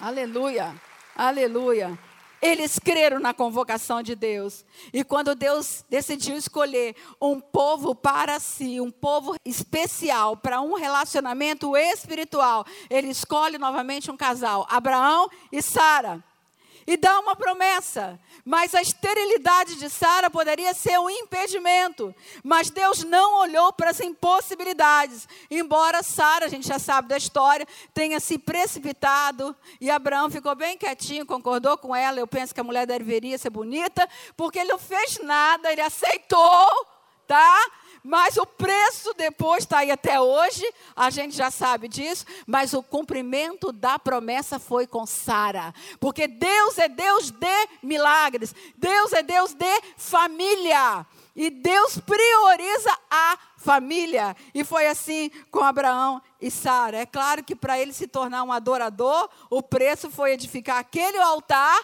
Aleluia. 0.00 0.74
Aleluia. 1.14 1.98
Eles 2.42 2.76
creram 2.78 3.20
na 3.20 3.32
convocação 3.32 4.02
de 4.02 4.16
Deus. 4.16 4.64
E 4.92 5.04
quando 5.04 5.36
Deus 5.36 5.84
decidiu 5.88 6.36
escolher 6.36 6.96
um 7.20 7.40
povo 7.40 7.94
para 7.94 8.40
si, 8.40 8.80
um 8.80 8.90
povo 8.90 9.36
especial, 9.44 10.36
para 10.36 10.60
um 10.60 10.74
relacionamento 10.74 11.76
espiritual, 11.76 12.66
ele 12.90 13.08
escolhe 13.08 13.58
novamente 13.58 14.10
um 14.10 14.16
casal, 14.16 14.66
Abraão 14.68 15.30
e 15.52 15.62
Sara 15.62 16.24
e 16.86 16.96
dá 16.96 17.18
uma 17.20 17.36
promessa. 17.36 18.18
Mas 18.44 18.74
a 18.74 18.82
esterilidade 18.82 19.76
de 19.76 19.88
Sara 19.88 20.30
poderia 20.30 20.74
ser 20.74 20.98
um 20.98 21.08
impedimento. 21.08 22.14
Mas 22.42 22.70
Deus 22.70 23.04
não 23.04 23.40
olhou 23.40 23.72
para 23.72 23.90
as 23.90 24.00
impossibilidades. 24.00 25.28
Embora 25.50 26.02
Sara, 26.02 26.46
a 26.46 26.48
gente 26.48 26.66
já 26.66 26.78
sabe 26.78 27.08
da 27.08 27.16
história, 27.16 27.66
tenha 27.94 28.18
se 28.20 28.38
precipitado 28.38 29.54
e 29.80 29.90
Abraão 29.90 30.30
ficou 30.30 30.54
bem 30.54 30.76
quietinho, 30.76 31.26
concordou 31.26 31.76
com 31.78 31.94
ela. 31.94 32.18
Eu 32.18 32.26
penso 32.26 32.54
que 32.54 32.60
a 32.60 32.64
mulher 32.64 32.86
deveria 32.86 33.38
ser 33.38 33.50
bonita, 33.50 34.08
porque 34.36 34.58
ele 34.58 34.70
não 34.70 34.78
fez 34.78 35.18
nada, 35.22 35.70
ele 35.72 35.80
aceitou, 35.80 36.86
tá? 37.26 37.70
Mas 38.02 38.36
o 38.36 38.44
preço 38.44 39.14
depois 39.14 39.62
está 39.62 39.78
aí 39.78 39.90
até 39.90 40.20
hoje, 40.20 40.64
a 40.94 41.08
gente 41.08 41.36
já 41.36 41.50
sabe 41.50 41.86
disso, 41.86 42.24
mas 42.46 42.72
o 42.72 42.82
cumprimento 42.82 43.70
da 43.72 43.98
promessa 43.98 44.58
foi 44.58 44.86
com 44.86 45.06
Sara. 45.06 45.72
Porque 46.00 46.26
Deus 46.26 46.78
é 46.78 46.88
Deus 46.88 47.30
de 47.30 47.68
milagres, 47.82 48.54
Deus 48.76 49.12
é 49.12 49.22
Deus 49.22 49.54
de 49.54 49.80
família. 49.96 51.06
E 51.34 51.48
Deus 51.48 51.98
prioriza 51.98 52.98
a 53.10 53.38
família. 53.56 54.36
E 54.52 54.64
foi 54.64 54.86
assim 54.86 55.30
com 55.50 55.60
Abraão 55.60 56.20
e 56.40 56.50
Sara. 56.50 56.98
É 56.98 57.06
claro 57.06 57.42
que 57.42 57.56
para 57.56 57.78
ele 57.78 57.92
se 57.92 58.06
tornar 58.06 58.42
um 58.42 58.52
adorador, 58.52 59.30
o 59.48 59.62
preço 59.62 60.10
foi 60.10 60.32
edificar 60.32 60.78
aquele 60.78 61.18
altar 61.18 61.80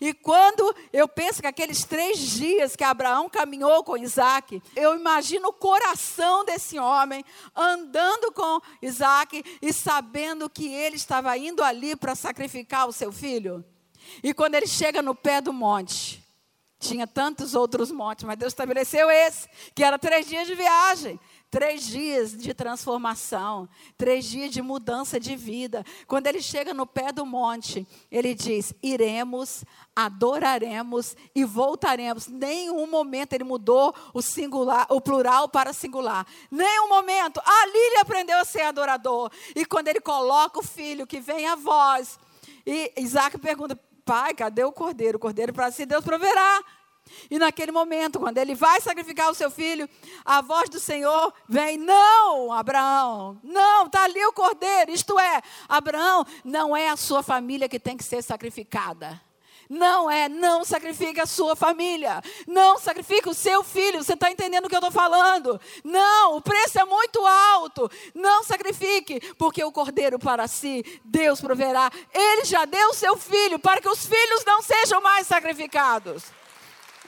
e 0.00 0.14
quando 0.14 0.74
eu 0.92 1.08
penso 1.08 1.40
que 1.40 1.46
aqueles 1.46 1.84
três 1.84 2.18
dias 2.18 2.76
que 2.76 2.84
Abraão 2.84 3.28
caminhou 3.28 3.82
com 3.82 3.96
Isaac, 3.96 4.62
eu 4.76 4.94
imagino 4.94 5.48
o 5.48 5.52
coração 5.52 6.44
desse 6.44 6.78
homem 6.78 7.24
andando 7.54 8.30
com 8.32 8.60
Isaac 8.80 9.42
e 9.60 9.72
sabendo 9.72 10.48
que 10.48 10.68
ele 10.68 10.96
estava 10.96 11.36
indo 11.36 11.62
ali 11.64 11.96
para 11.96 12.14
sacrificar 12.14 12.86
o 12.86 12.92
seu 12.92 13.10
filho. 13.10 13.64
E 14.22 14.32
quando 14.32 14.54
ele 14.54 14.66
chega 14.66 15.02
no 15.02 15.14
pé 15.14 15.40
do 15.40 15.52
monte, 15.52 16.24
tinha 16.78 17.06
tantos 17.06 17.54
outros 17.54 17.90
montes, 17.90 18.24
mas 18.24 18.38
Deus 18.38 18.52
estabeleceu 18.52 19.10
esse, 19.10 19.48
que 19.74 19.82
era 19.82 19.98
três 19.98 20.26
dias 20.26 20.46
de 20.46 20.54
viagem. 20.54 21.18
Três 21.50 21.86
dias 21.86 22.36
de 22.36 22.52
transformação, 22.52 23.66
três 23.96 24.26
dias 24.26 24.50
de 24.50 24.60
mudança 24.60 25.18
de 25.18 25.34
vida. 25.34 25.82
Quando 26.06 26.26
ele 26.26 26.42
chega 26.42 26.74
no 26.74 26.86
pé 26.86 27.10
do 27.10 27.24
monte, 27.24 27.86
ele 28.10 28.34
diz: 28.34 28.74
iremos, 28.82 29.64
adoraremos 29.96 31.16
e 31.34 31.46
voltaremos. 31.46 32.26
Nenhum 32.26 32.86
momento 32.86 33.32
ele 33.32 33.44
mudou 33.44 33.94
o 34.12 34.20
singular, 34.20 34.86
o 34.90 35.00
plural 35.00 35.48
para 35.48 35.72
singular. 35.72 36.26
Nenhum 36.50 36.86
momento. 36.86 37.40
Ali 37.42 37.78
ele 37.78 38.00
aprendeu 38.00 38.38
a 38.38 38.44
ser 38.44 38.62
adorador. 38.62 39.30
E 39.56 39.64
quando 39.64 39.88
ele 39.88 40.00
coloca 40.00 40.60
o 40.60 40.62
filho 40.62 41.06
que 41.06 41.18
vem 41.18 41.46
a 41.46 41.54
voz, 41.54 42.18
e 42.66 42.92
Isaac 42.98 43.38
pergunta: 43.38 43.74
Pai, 44.04 44.34
cadê 44.34 44.64
o 44.64 44.72
cordeiro? 44.72 45.16
O 45.16 45.20
cordeiro 45.20 45.54
para 45.54 45.70
si 45.70 45.86
Deus 45.86 46.04
proverá. 46.04 46.62
E 47.30 47.38
naquele 47.38 47.72
momento, 47.72 48.18
quando 48.18 48.38
ele 48.38 48.54
vai 48.54 48.80
sacrificar 48.80 49.30
o 49.30 49.34
seu 49.34 49.50
filho, 49.50 49.88
a 50.24 50.40
voz 50.40 50.68
do 50.68 50.80
Senhor 50.80 51.32
vem: 51.48 51.76
Não, 51.76 52.52
Abraão, 52.52 53.38
não, 53.42 53.86
está 53.86 54.04
ali 54.04 54.24
o 54.26 54.32
cordeiro. 54.32 54.90
Isto 54.90 55.18
é, 55.18 55.40
Abraão, 55.68 56.24
não 56.44 56.76
é 56.76 56.88
a 56.88 56.96
sua 56.96 57.22
família 57.22 57.68
que 57.68 57.78
tem 57.78 57.96
que 57.96 58.04
ser 58.04 58.22
sacrificada. 58.22 59.20
Não 59.68 60.10
é, 60.10 60.30
não 60.30 60.64
sacrifique 60.64 61.20
a 61.20 61.26
sua 61.26 61.54
família. 61.54 62.22
Não 62.46 62.78
sacrifique 62.78 63.28
o 63.28 63.34
seu 63.34 63.62
filho. 63.62 64.02
Você 64.02 64.14
está 64.14 64.30
entendendo 64.30 64.64
o 64.64 64.68
que 64.68 64.74
eu 64.74 64.78
estou 64.78 64.90
falando? 64.90 65.60
Não, 65.84 66.36
o 66.36 66.40
preço 66.40 66.80
é 66.80 66.84
muito 66.84 67.24
alto. 67.26 67.90
Não 68.14 68.42
sacrifique, 68.42 69.20
porque 69.34 69.62
o 69.62 69.70
cordeiro 69.70 70.18
para 70.18 70.48
si, 70.48 70.82
Deus 71.04 71.40
proverá. 71.40 71.90
Ele 72.14 72.44
já 72.46 72.64
deu 72.64 72.88
o 72.88 72.94
seu 72.94 73.16
filho 73.16 73.58
para 73.58 73.80
que 73.80 73.88
os 73.88 74.06
filhos 74.06 74.42
não 74.46 74.62
sejam 74.62 75.02
mais 75.02 75.26
sacrificados. 75.26 76.24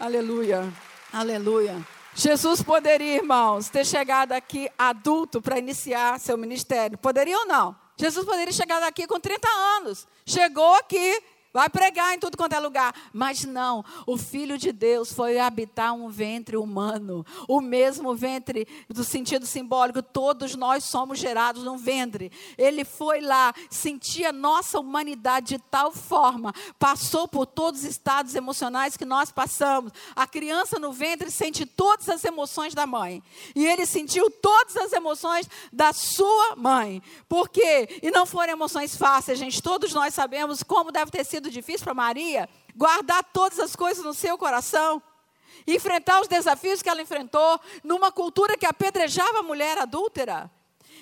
Aleluia. 0.01 0.73
Aleluia. 1.13 1.77
Jesus 2.15 2.63
poderia, 2.63 3.17
irmãos, 3.17 3.69
ter 3.69 3.85
chegado 3.85 4.33
aqui 4.33 4.67
adulto 4.79 5.43
para 5.43 5.59
iniciar 5.59 6.19
seu 6.19 6.39
ministério. 6.39 6.97
Poderia 6.97 7.37
ou 7.37 7.47
não? 7.47 7.77
Jesus 7.99 8.25
poderia 8.25 8.51
chegar 8.51 8.83
aqui 8.83 9.07
com 9.07 9.21
30 9.21 9.47
anos. 9.77 10.09
Chegou 10.25 10.75
aqui, 10.77 11.23
Vai 11.53 11.69
pregar 11.69 12.15
em 12.15 12.19
tudo 12.19 12.37
quanto 12.37 12.53
é 12.53 12.61
lugar. 12.61 12.95
Mas 13.13 13.45
não, 13.45 13.85
o 14.07 14.17
Filho 14.17 14.57
de 14.57 14.71
Deus 14.71 15.13
foi 15.13 15.39
habitar 15.39 15.93
um 15.93 16.09
ventre 16.09 16.57
humano. 16.57 17.27
O 17.49 17.61
mesmo 17.61 18.15
ventre, 18.15 18.69
do 18.89 19.03
sentido 19.03 19.45
simbólico, 19.45 20.01
todos 20.01 20.55
nós 20.55 20.85
somos 20.85 21.19
gerados 21.19 21.65
num 21.65 21.77
ventre. 21.77 22.31
Ele 22.57 22.85
foi 22.85 23.21
lá, 23.21 23.53
sentia 23.69 24.33
nossa 24.33 24.79
humanidade 24.79 25.57
de 25.57 25.59
tal 25.59 25.91
forma, 25.91 26.55
passou 26.79 27.27
por 27.27 27.47
todos 27.47 27.81
os 27.81 27.87
estados 27.87 28.35
emocionais 28.37 28.97
que 28.97 29.05
nós 29.05 29.33
passamos. 29.33 29.93
A 30.15 30.29
criança 30.29 30.79
no 30.79 30.93
ventre 30.93 31.31
sente 31.31 31.67
todas 31.67 32.09
as 32.09 32.25
emoções 32.25 32.75
da 32.75 32.87
mãe. 32.87 33.23
E 33.57 33.67
ele 33.67 33.87
sentiu 33.87 34.31
todas 34.31 34.77
as 34.77 34.93
emoções 34.93 35.49
da 35.73 35.93
sua 35.93 36.55
mãe. 36.57 37.03
Por 37.29 37.49
quê? 37.49 38.01
E 38.03 38.11
não 38.11 38.25
foram 38.25 38.53
emoções 38.53 38.95
fáceis, 38.95 39.39
gente. 39.39 39.61
Todos 39.61 39.93
nós 39.93 40.15
sabemos 40.15 40.63
como 40.63 40.93
deve 40.93 41.11
ter 41.11 41.25
sido 41.25 41.40
sido 41.41 41.51
difícil 41.51 41.85
para 41.85 41.95
Maria 41.95 42.49
guardar 42.77 43.25
todas 43.25 43.59
as 43.59 43.75
coisas 43.75 44.05
no 44.05 44.13
seu 44.13 44.37
coração, 44.37 45.03
enfrentar 45.67 46.21
os 46.21 46.29
desafios 46.29 46.83
que 46.83 46.89
ela 46.89 47.01
enfrentou 47.01 47.59
numa 47.83 48.13
cultura 48.13 48.59
que 48.59 48.67
apedrejava 48.67 49.39
a 49.39 49.43
mulher 49.43 49.79
adúltera. 49.79 50.51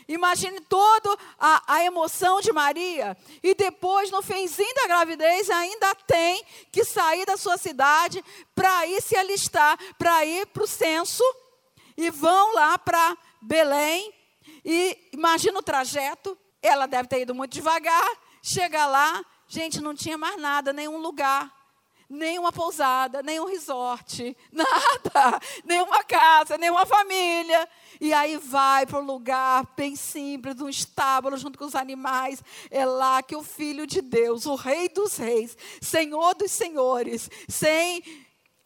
Imagine 0.06 0.60
toda 0.60 1.16
a, 1.38 1.84
emoção 1.84 2.40
de 2.40 2.50
Maria. 2.50 3.16
E 3.42 3.54
depois, 3.54 4.10
no 4.10 4.22
finzinho 4.22 4.74
da 4.74 4.86
gravidez, 4.86 5.50
ainda 5.50 5.94
tem 5.94 6.42
que 6.72 6.82
sair 6.82 7.26
da 7.26 7.36
sua 7.36 7.58
cidade 7.58 8.24
para 8.54 8.86
ir 8.86 9.02
se 9.02 9.16
alistar, 9.16 9.76
para 9.98 10.24
ir 10.24 10.46
para 10.46 10.62
o 10.62 10.66
censo. 10.66 11.22
E 11.94 12.10
vão 12.10 12.54
lá 12.54 12.78
para 12.78 13.18
Belém. 13.42 14.14
E 14.64 15.10
imagina 15.12 15.58
o 15.58 15.62
trajeto. 15.62 16.38
Ela 16.62 16.86
deve 16.86 17.06
ter 17.06 17.20
ido 17.20 17.34
muito 17.34 17.52
devagar. 17.52 18.08
Chega 18.42 18.86
lá, 18.86 19.22
Gente, 19.48 19.80
não 19.80 19.94
tinha 19.94 20.18
mais 20.18 20.38
nada, 20.38 20.74
nenhum 20.74 20.98
lugar, 20.98 21.50
nenhuma 22.06 22.52
pousada, 22.52 23.22
nenhum 23.22 23.46
resort, 23.46 24.36
nada, 24.52 25.40
nenhuma 25.64 26.04
casa, 26.04 26.58
nenhuma 26.58 26.84
família. 26.84 27.66
E 27.98 28.12
aí 28.12 28.36
vai 28.36 28.84
para 28.84 28.98
um 28.98 29.06
lugar 29.06 29.66
bem 29.74 29.96
simples, 29.96 30.60
um 30.60 30.68
estábulo 30.68 31.36
junto 31.38 31.58
com 31.58 31.64
os 31.64 31.74
animais. 31.74 32.44
É 32.70 32.84
lá 32.84 33.22
que 33.22 33.34
o 33.34 33.42
Filho 33.42 33.86
de 33.86 34.02
Deus, 34.02 34.44
o 34.44 34.54
Rei 34.54 34.90
dos 34.90 35.16
Reis, 35.16 35.56
Senhor 35.80 36.34
dos 36.34 36.52
Senhores, 36.52 37.30
sem 37.48 38.02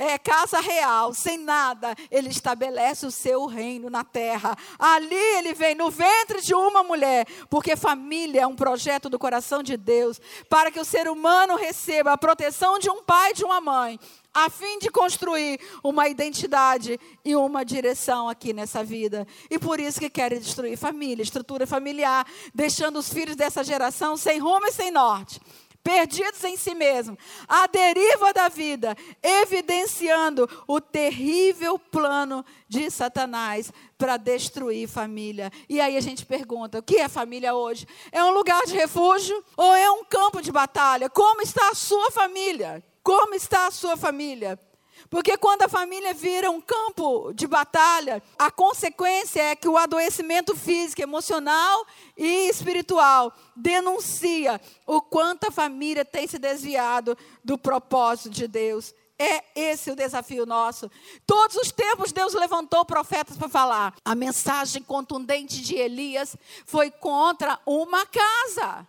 é, 0.03 0.19
casa 0.19 0.61
real, 0.61 1.15
sem 1.15 1.39
nada, 1.39 1.95
ele 2.11 2.29
estabelece 2.29 3.07
o 3.07 3.11
seu 3.11 3.47
reino 3.47 3.89
na 3.89 4.03
terra. 4.03 4.57
Ali 4.77 5.15
ele 5.15 5.55
vem 5.55 5.77
no 5.77 5.91
ventre 5.91 6.41
de 6.41 6.55
uma 6.55 6.83
mulher, 6.83 7.25
porque 7.49 7.77
família 7.77 8.43
é 8.43 8.47
um 8.47 8.57
projeto 8.57 9.09
do 9.09 9.19
coração 9.19 9.63
de 9.63 9.77
Deus, 9.77 10.21
para 10.49 10.73
que 10.73 10.81
o 10.81 10.85
ser 10.85 11.09
humano 11.09 11.55
receba 11.55 12.13
a 12.13 12.19
proteção 12.19 12.81
de 12.81 12.91
um 12.91 13.03
pai 13.03 13.31
e 13.31 13.35
de 13.35 13.45
uma 13.45 13.61
mãe 13.61 13.99
a 14.35 14.49
fim 14.49 14.79
de 14.79 14.89
construir 14.91 15.61
uma 15.85 16.09
identidade 16.09 16.99
e 17.23 17.37
uma 17.37 17.67
direção 17.67 18.31
aqui 18.31 18.55
nessa 18.55 18.83
vida. 18.83 19.27
E 19.51 19.59
por 19.59 19.79
isso 19.79 20.01
que 20.01 20.09
querem 20.09 20.41
destruir 20.41 20.79
família, 20.79 21.23
estrutura 21.23 21.67
familiar, 21.67 22.27
deixando 22.55 22.99
os 22.99 23.13
filhos 23.13 23.37
dessa 23.37 23.63
geração 23.63 24.17
sem 24.17 24.39
rumo 24.39 24.67
e 24.67 24.73
sem 24.73 24.91
norte 24.91 25.39
perdidos 25.83 26.43
em 26.45 26.57
si 26.57 26.75
mesmo, 26.75 27.19
à 27.49 27.67
deriva 27.67 28.33
da 28.33 28.49
vida, 28.49 28.97
evidenciando 29.23 30.49
o 30.67 30.81
terrível 30.81 31.79
plano 31.79 32.45
de 32.69 32.91
Satanás 32.91 33.73
para 33.99 34.17
destruir 34.17 34.89
família. 34.89 35.51
E 35.69 35.81
aí 35.81 35.97
a 35.97 36.01
gente 36.01 36.25
pergunta: 36.25 36.79
o 36.79 36.83
que 36.83 36.97
é 36.97 37.09
família 37.09 37.55
hoje? 37.55 37.87
É 38.11 38.23
um 38.25 38.33
lugar 38.33 38.63
de 38.65 38.75
refúgio 38.75 39.45
ou 39.57 39.75
é 39.75 39.91
um 39.91 40.05
campo 40.05 40.41
de 40.41 40.53
batalha? 40.53 41.11
Como 41.11 41.43
está 41.43 41.71
a 41.71 41.75
sua 41.75 42.11
família? 42.11 42.83
Como 43.03 43.35
está 43.35 43.67
a 43.67 43.71
sua 43.71 43.97
família? 43.97 44.59
Porque 45.09 45.37
quando 45.37 45.63
a 45.63 45.69
família 45.69 46.15
vira 46.15 46.51
um 46.51 46.61
campo 46.61 47.33
de 47.35 47.47
batalha, 47.47 48.23
a 48.39 48.51
consequência 48.51 49.41
é 49.41 49.57
que 49.57 49.69
o 49.69 49.77
adoecimento 49.77 50.57
físico, 50.57 51.03
emocional 51.03 51.87
e 52.17 52.49
espiritual 52.49 53.33
denuncia 53.55 54.61
o 54.87 55.01
quanto 55.01 55.49
a 55.49 55.51
família 55.51 56.05
tem 56.05 56.27
se 56.27 56.39
desviado 56.39 57.17
do 57.45 57.59
propósito 57.59 58.31
de 58.31 58.47
Deus. 58.47 58.95
É 59.19 59.45
esse 59.55 59.91
o 59.91 59.97
desafio 59.97 60.45
nosso. 60.45 60.91
Todos 61.27 61.57
os 61.57 61.71
tempos 61.71 62.11
Deus 62.11 62.35
levantou 62.35 62.85
profetas 62.85 63.37
para 63.37 63.49
falar. 63.49 63.95
A 64.05 64.15
mensagem 64.15 64.83
contundente 64.83 65.61
de 65.61 65.77
Elias 65.77 66.37
foi 66.67 66.91
contra 66.91 67.59
uma 67.65 68.05
casa 68.07 68.87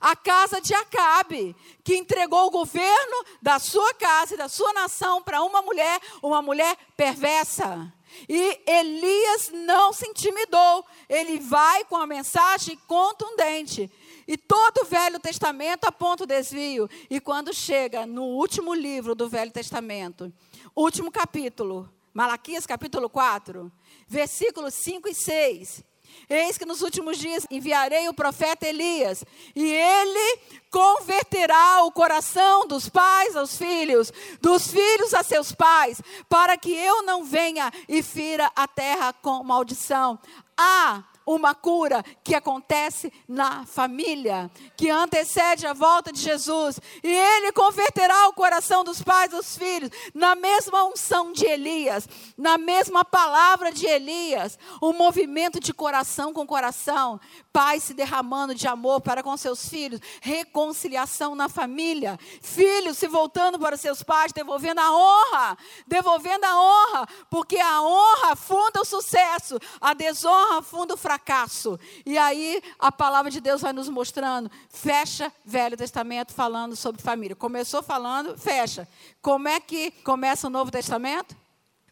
a 0.00 0.14
casa 0.14 0.60
de 0.60 0.74
Acabe, 0.74 1.54
que 1.82 1.96
entregou 1.96 2.46
o 2.46 2.50
governo 2.50 3.24
da 3.40 3.58
sua 3.58 3.94
casa 3.94 4.34
e 4.34 4.36
da 4.36 4.48
sua 4.48 4.72
nação 4.72 5.22
para 5.22 5.42
uma 5.42 5.62
mulher, 5.62 6.00
uma 6.22 6.42
mulher 6.42 6.76
perversa. 6.96 7.92
E 8.28 8.60
Elias 8.66 9.50
não 9.52 9.92
se 9.92 10.08
intimidou, 10.08 10.84
ele 11.08 11.38
vai 11.38 11.84
com 11.84 11.96
a 11.96 12.06
mensagem 12.06 12.76
contundente. 12.86 13.90
E 14.26 14.36
todo 14.36 14.78
o 14.82 14.84
Velho 14.84 15.20
Testamento 15.20 15.84
aponta 15.84 16.24
o 16.24 16.26
desvio. 16.26 16.88
E 17.08 17.20
quando 17.20 17.52
chega 17.52 18.06
no 18.06 18.24
último 18.24 18.74
livro 18.74 19.14
do 19.14 19.28
Velho 19.28 19.52
Testamento, 19.52 20.32
último 20.74 21.12
capítulo, 21.12 21.88
Malaquias 22.12 22.66
capítulo 22.66 23.10
4, 23.10 23.70
versículos 24.08 24.74
5 24.74 25.08
e 25.08 25.14
6, 25.14 25.84
Eis 26.28 26.58
que 26.58 26.64
nos 26.64 26.82
últimos 26.82 27.18
dias 27.18 27.46
enviarei 27.50 28.08
o 28.08 28.14
profeta 28.14 28.66
Elias, 28.66 29.24
e 29.54 29.64
ele 29.64 30.40
converterá 30.70 31.84
o 31.84 31.92
coração 31.92 32.66
dos 32.66 32.88
pais 32.88 33.36
aos 33.36 33.56
filhos, 33.56 34.12
dos 34.40 34.68
filhos 34.68 35.14
a 35.14 35.22
seus 35.22 35.52
pais, 35.52 36.00
para 36.28 36.56
que 36.56 36.72
eu 36.72 37.02
não 37.02 37.24
venha 37.24 37.72
e 37.88 38.02
fira 38.02 38.50
a 38.54 38.66
terra 38.66 39.12
com 39.12 39.42
maldição. 39.44 40.18
Ah, 40.56 41.04
uma 41.26 41.54
cura 41.54 42.04
que 42.22 42.34
acontece 42.34 43.12
na 43.26 43.66
família, 43.66 44.48
que 44.76 44.88
antecede 44.88 45.66
a 45.66 45.72
volta 45.72 46.12
de 46.12 46.20
Jesus. 46.20 46.80
E 47.02 47.10
ele 47.10 47.50
converterá 47.50 48.28
o 48.28 48.32
coração 48.32 48.84
dos 48.84 49.02
pais 49.02 49.30
dos 49.30 49.56
filhos, 49.58 49.90
na 50.14 50.36
mesma 50.36 50.84
unção 50.84 51.32
de 51.32 51.44
Elias, 51.44 52.08
na 52.38 52.56
mesma 52.56 53.04
palavra 53.04 53.72
de 53.72 53.86
Elias, 53.86 54.56
um 54.80 54.92
movimento 54.92 55.58
de 55.58 55.74
coração 55.74 56.32
com 56.32 56.46
coração, 56.46 57.20
pai 57.56 57.80
se 57.80 57.94
derramando 57.94 58.54
de 58.54 58.68
amor 58.68 59.00
para 59.00 59.22
com 59.22 59.34
seus 59.34 59.66
filhos, 59.66 59.98
reconciliação 60.20 61.34
na 61.34 61.48
família, 61.48 62.18
filhos 62.42 62.98
se 62.98 63.08
voltando 63.08 63.58
para 63.58 63.78
seus 63.78 64.02
pais, 64.02 64.30
devolvendo 64.30 64.78
a 64.78 64.92
honra, 64.94 65.56
devolvendo 65.86 66.44
a 66.44 66.60
honra, 66.60 67.08
porque 67.30 67.56
a 67.56 67.80
honra 67.80 68.36
funda 68.36 68.82
o 68.82 68.84
sucesso, 68.84 69.58
a 69.80 69.94
desonra 69.94 70.60
funda 70.60 70.92
o 70.92 70.98
fracasso. 70.98 71.80
E 72.04 72.18
aí 72.18 72.62
a 72.78 72.92
palavra 72.92 73.30
de 73.30 73.40
Deus 73.40 73.62
vai 73.62 73.72
nos 73.72 73.88
mostrando. 73.88 74.50
Fecha 74.68 75.32
Velho 75.42 75.78
Testamento 75.78 76.34
falando 76.34 76.76
sobre 76.76 77.00
família. 77.00 77.34
Começou 77.34 77.82
falando, 77.82 78.36
fecha. 78.36 78.86
Como 79.22 79.48
é 79.48 79.58
que 79.60 79.92
começa 80.04 80.46
o 80.46 80.50
Novo 80.50 80.70
Testamento? 80.70 81.34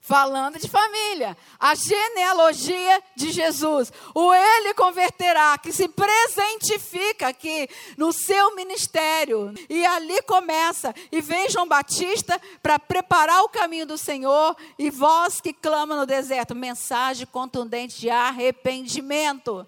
Falando 0.05 0.59
de 0.59 0.69
família, 0.69 1.35
a 1.59 1.75
genealogia 1.75 3.03
de 3.17 3.33
Jesus. 3.33 3.91
O 4.15 4.35
ele 4.35 4.75
converterá, 4.75 5.57
que 5.57 5.73
se 5.73 5.89
presentifica 5.89 7.29
aqui 7.29 7.67
no 7.97 8.13
seu 8.13 8.55
ministério. 8.55 9.55
E 9.69 9.85
ali 9.87 10.21
começa. 10.23 10.95
E 11.11 11.23
vem 11.23 11.49
João 11.49 11.67
Batista 11.67 12.39
para 12.63 12.79
preparar 12.79 13.45
o 13.45 13.49
caminho 13.49 13.87
do 13.87 13.97
Senhor. 13.97 14.55
E 14.79 14.91
vós 14.91 15.41
que 15.41 15.55
clama 15.55 15.97
no 15.97 16.05
deserto, 16.05 16.55
mensagem 16.55 17.27
contundente 17.27 17.99
de 17.99 18.11
arrependimento. 18.11 19.67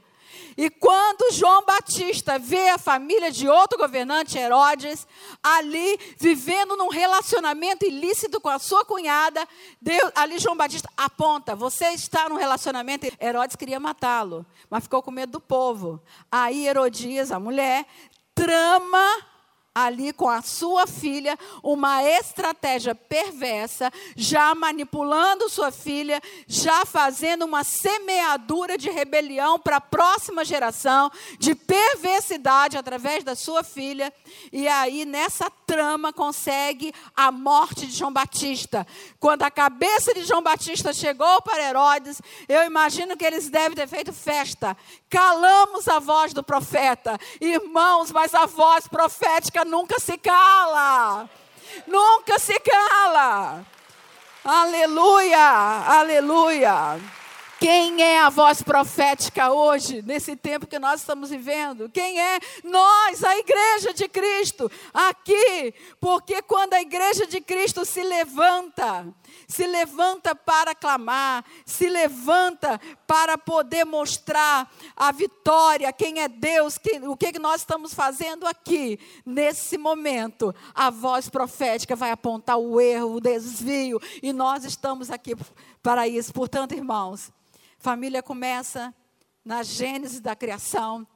E 0.56 0.70
quando 0.70 1.34
João 1.34 1.64
Batista 1.64 2.38
vê 2.38 2.70
a 2.70 2.78
família 2.78 3.30
de 3.30 3.46
outro 3.46 3.76
governante, 3.76 4.38
Herodes, 4.38 5.06
ali 5.42 5.98
vivendo 6.18 6.76
num 6.76 6.88
relacionamento 6.88 7.84
ilícito 7.84 8.40
com 8.40 8.48
a 8.48 8.58
sua 8.58 8.84
cunhada, 8.84 9.46
Deus, 9.80 10.10
ali 10.14 10.38
João 10.38 10.56
Batista 10.56 10.88
aponta: 10.96 11.54
você 11.54 11.88
está 11.90 12.28
num 12.28 12.36
relacionamento. 12.36 13.06
Herodes 13.20 13.56
queria 13.56 13.78
matá-lo, 13.78 14.46
mas 14.70 14.84
ficou 14.84 15.02
com 15.02 15.10
medo 15.10 15.32
do 15.32 15.40
povo. 15.40 16.00
Aí 16.32 16.66
Herodias, 16.66 17.30
a 17.30 17.38
mulher, 17.38 17.86
trama 18.34 19.35
ali 19.76 20.10
com 20.10 20.30
a 20.30 20.40
sua 20.40 20.86
filha 20.86 21.38
uma 21.62 22.02
estratégia 22.02 22.94
perversa, 22.94 23.92
já 24.16 24.54
manipulando 24.54 25.50
sua 25.50 25.70
filha, 25.70 26.18
já 26.46 26.86
fazendo 26.86 27.44
uma 27.44 27.62
semeadura 27.62 28.78
de 28.78 28.88
rebelião 28.88 29.58
para 29.58 29.76
a 29.76 29.80
próxima 29.80 30.46
geração, 30.46 31.10
de 31.38 31.54
perversidade 31.54 32.78
através 32.78 33.22
da 33.22 33.34
sua 33.34 33.62
filha. 33.62 34.10
E 34.50 34.66
aí, 34.66 35.04
nessa 35.04 35.50
trama, 35.66 36.10
consegue 36.10 36.94
a 37.14 37.30
morte 37.30 37.86
de 37.86 37.92
João 37.92 38.12
Batista. 38.12 38.86
Quando 39.20 39.42
a 39.42 39.50
cabeça 39.50 40.14
de 40.14 40.24
João 40.24 40.40
Batista 40.40 40.94
chegou 40.94 41.42
para 41.42 41.62
Herodes, 41.62 42.22
eu 42.48 42.64
imagino 42.64 43.14
que 43.14 43.26
eles 43.26 43.50
devem 43.50 43.76
ter 43.76 43.86
feito 43.86 44.10
festa. 44.10 44.74
Calamos 45.10 45.86
a 45.86 45.98
voz 45.98 46.32
do 46.32 46.42
profeta. 46.42 47.18
Irmãos, 47.38 48.10
mas 48.10 48.34
a 48.34 48.46
voz 48.46 48.88
profética 48.88 49.65
nunca 49.66 49.98
se 50.00 50.18
cala. 50.18 51.28
Nunca 51.86 52.38
se 52.38 52.58
cala. 52.60 53.64
Aleluia, 54.44 55.86
aleluia. 56.00 56.98
Quem 57.58 58.02
é 58.02 58.20
a 58.20 58.28
voz 58.28 58.60
profética 58.60 59.50
hoje, 59.50 60.02
nesse 60.02 60.36
tempo 60.36 60.66
que 60.66 60.78
nós 60.78 61.00
estamos 61.00 61.30
vivendo? 61.30 61.88
Quem 61.88 62.20
é? 62.20 62.38
Nós, 62.62 63.24
a 63.24 63.38
igreja 63.38 63.94
de 63.94 64.06
Cristo, 64.08 64.70
aqui. 64.92 65.72
Porque 65.98 66.42
quando 66.42 66.74
a 66.74 66.82
igreja 66.82 67.26
de 67.26 67.40
Cristo 67.40 67.86
se 67.86 68.02
levanta, 68.02 69.06
se 69.48 69.66
levanta 69.66 70.34
para 70.34 70.74
clamar, 70.74 71.46
se 71.64 71.88
levanta 71.88 72.78
para 73.06 73.38
poder 73.38 73.86
mostrar 73.86 74.70
a 74.94 75.10
vitória, 75.10 75.90
quem 75.94 76.20
é 76.20 76.28
Deus, 76.28 76.76
quem, 76.76 77.08
o 77.08 77.16
que 77.16 77.38
nós 77.38 77.62
estamos 77.62 77.94
fazendo 77.94 78.46
aqui, 78.46 78.98
nesse 79.24 79.78
momento, 79.78 80.54
a 80.74 80.90
voz 80.90 81.30
profética 81.30 81.96
vai 81.96 82.10
apontar 82.10 82.58
o 82.58 82.78
erro, 82.78 83.14
o 83.14 83.20
desvio, 83.20 83.98
e 84.22 84.30
nós 84.30 84.62
estamos 84.64 85.10
aqui 85.10 85.34
para 85.82 86.06
isso. 86.06 86.34
Portanto, 86.34 86.74
irmãos, 86.74 87.32
Família 87.78 88.22
começa 88.22 88.94
na 89.44 89.62
gênese 89.62 90.20
da 90.20 90.34
criação. 90.34 91.06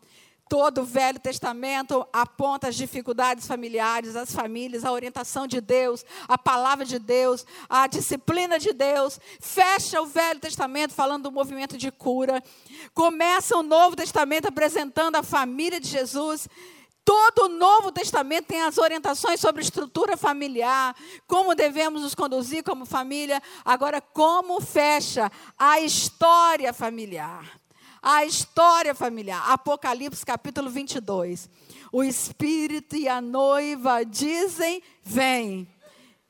Todo 0.49 0.81
o 0.81 0.85
Velho 0.85 1.21
Testamento 1.21 2.05
aponta 2.13 2.67
as 2.69 2.75
dificuldades 2.75 3.47
familiares, 3.47 4.17
as 4.17 4.33
famílias, 4.33 4.85
a 4.85 4.91
orientação 4.91 5.47
de 5.47 5.61
Deus, 5.61 6.05
a 6.27 6.37
palavra 6.37 6.85
de 6.85 6.99
Deus, 6.99 7.47
a 7.69 7.87
disciplina 7.87 8.59
de 8.59 8.73
Deus. 8.73 9.21
Fecha 9.41 10.01
o 10.03 10.07
Velho 10.07 10.41
Testamento 10.41 10.93
falando 10.93 11.25
do 11.25 11.33
movimento 11.33 11.79
de 11.79 11.93
cura. 11.93 12.43
Começa 12.93 13.57
o 13.57 13.63
Novo 13.63 13.95
Testamento 13.95 14.49
apresentando 14.49 15.15
a 15.15 15.23
família 15.23 15.79
de 15.79 15.89
Jesus 15.89 16.49
Todo 17.05 17.47
o 17.47 17.49
Novo 17.49 17.91
Testamento 17.91 18.47
tem 18.47 18.63
as 18.63 18.79
orientações 18.79 19.41
sobre 19.41 19.63
estrutura 19.63 20.17
familiar, 20.17 20.95
como 21.27 21.55
devemos 21.55 22.03
nos 22.03 22.15
conduzir 22.15 22.63
como 22.63 22.85
família. 22.85 23.43
Agora, 23.65 24.01
como 24.01 24.61
fecha 24.61 25.31
a 25.59 25.81
história 25.81 26.73
familiar? 26.73 27.59
A 28.03 28.25
história 28.25 28.95
familiar. 28.95 29.51
Apocalipse 29.51 30.25
capítulo 30.25 30.71
22. 30.71 31.49
O 31.93 32.03
Espírito 32.03 32.97
e 32.97 33.09
a 33.09 33.21
noiva 33.21 34.05
dizem: 34.05 34.83
Vem. 35.03 35.69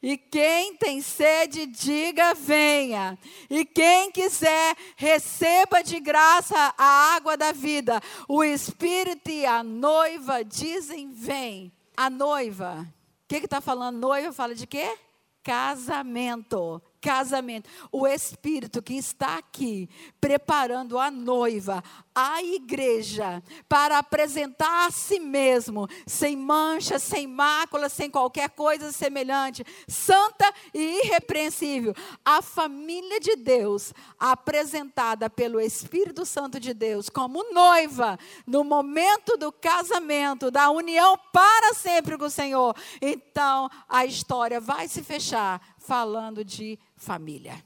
E 0.03 0.17
quem 0.17 0.77
tem 0.77 1.03
sede, 1.03 1.67
diga 1.67 2.35
venha. 2.35 3.19
E 3.51 3.65
quem 3.65 4.11
quiser, 4.11 4.77
receba 4.97 5.83
de 5.83 6.01
graça 6.01 6.75
a 6.77 7.15
água 7.15 7.37
da 7.37 7.53
vida. 7.53 8.01
O 8.27 8.43
Espírito 8.43 9.31
e 9.31 9.45
a 9.45 9.63
noiva 9.63 10.43
dizem 10.43 11.13
vem. 11.13 11.71
A 11.97 12.09
noiva. 12.09 12.87
O 13.25 13.29
que 13.29 13.37
está 13.37 13.61
falando? 13.61 13.99
Noiva 13.99 14.33
fala 14.33 14.55
de 14.55 14.67
quê? 14.67 14.97
Casamento 15.43 16.83
casamento. 17.01 17.69
O 17.91 18.07
Espírito 18.07 18.83
que 18.83 18.95
está 18.95 19.39
aqui 19.39 19.89
preparando 20.21 20.99
a 20.99 21.11
noiva, 21.11 21.83
a 22.15 22.43
igreja, 22.43 23.43
para 23.69 23.99
apresentar 23.99 24.87
a 24.87 24.91
si 24.91 25.19
mesmo, 25.19 25.89
sem 26.07 26.37
mancha, 26.37 26.99
sem 26.99 27.27
mácula, 27.27 27.89
sem 27.89 28.11
qualquer 28.11 28.51
coisa 28.51 28.93
semelhante, 28.93 29.65
santa 29.89 30.53
e 30.75 31.01
irrepreensível. 31.05 31.95
A 32.25 32.43
família 32.43 33.19
de 33.21 33.37
Deus, 33.37 33.95
apresentada 34.19 35.31
pelo 35.31 35.61
Espírito 35.61 36.27
Santo 36.27 36.61
de 36.61 36.75
Deus 36.75 37.09
como 37.09 37.53
noiva, 37.53 38.19
no 38.47 38.63
momento 38.63 39.37
do 39.37 39.51
casamento, 39.51 40.51
da 40.51 40.71
união 40.71 41.19
para 41.33 41.75
sempre 41.75 42.19
com 42.19 42.27
o 42.27 42.31
Senhor. 42.31 42.77
Então, 43.01 43.71
a 43.89 44.05
história 44.05 44.61
vai 44.61 44.89
se 44.89 45.03
fechar 45.03 45.61
falando 45.91 46.45
de 46.45 46.79
família. 46.95 47.65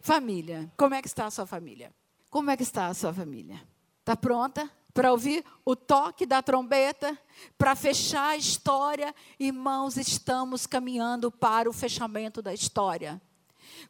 Família. 0.00 0.72
Como 0.74 0.94
é 0.94 1.02
que 1.02 1.06
está 1.06 1.26
a 1.26 1.30
sua 1.30 1.44
família? 1.44 1.94
Como 2.30 2.50
é 2.50 2.56
que 2.56 2.62
está 2.62 2.86
a 2.86 2.94
sua 2.94 3.12
família? 3.12 3.62
Está 4.00 4.16
pronta 4.16 4.70
para 4.94 5.12
ouvir 5.12 5.44
o 5.66 5.76
toque 5.76 6.24
da 6.24 6.40
trombeta? 6.40 7.14
Para 7.58 7.76
fechar 7.76 8.30
a 8.30 8.36
história? 8.38 9.14
Irmãos, 9.38 9.98
estamos 9.98 10.66
caminhando 10.66 11.30
para 11.30 11.68
o 11.68 11.72
fechamento 11.74 12.40
da 12.40 12.54
história. 12.54 13.20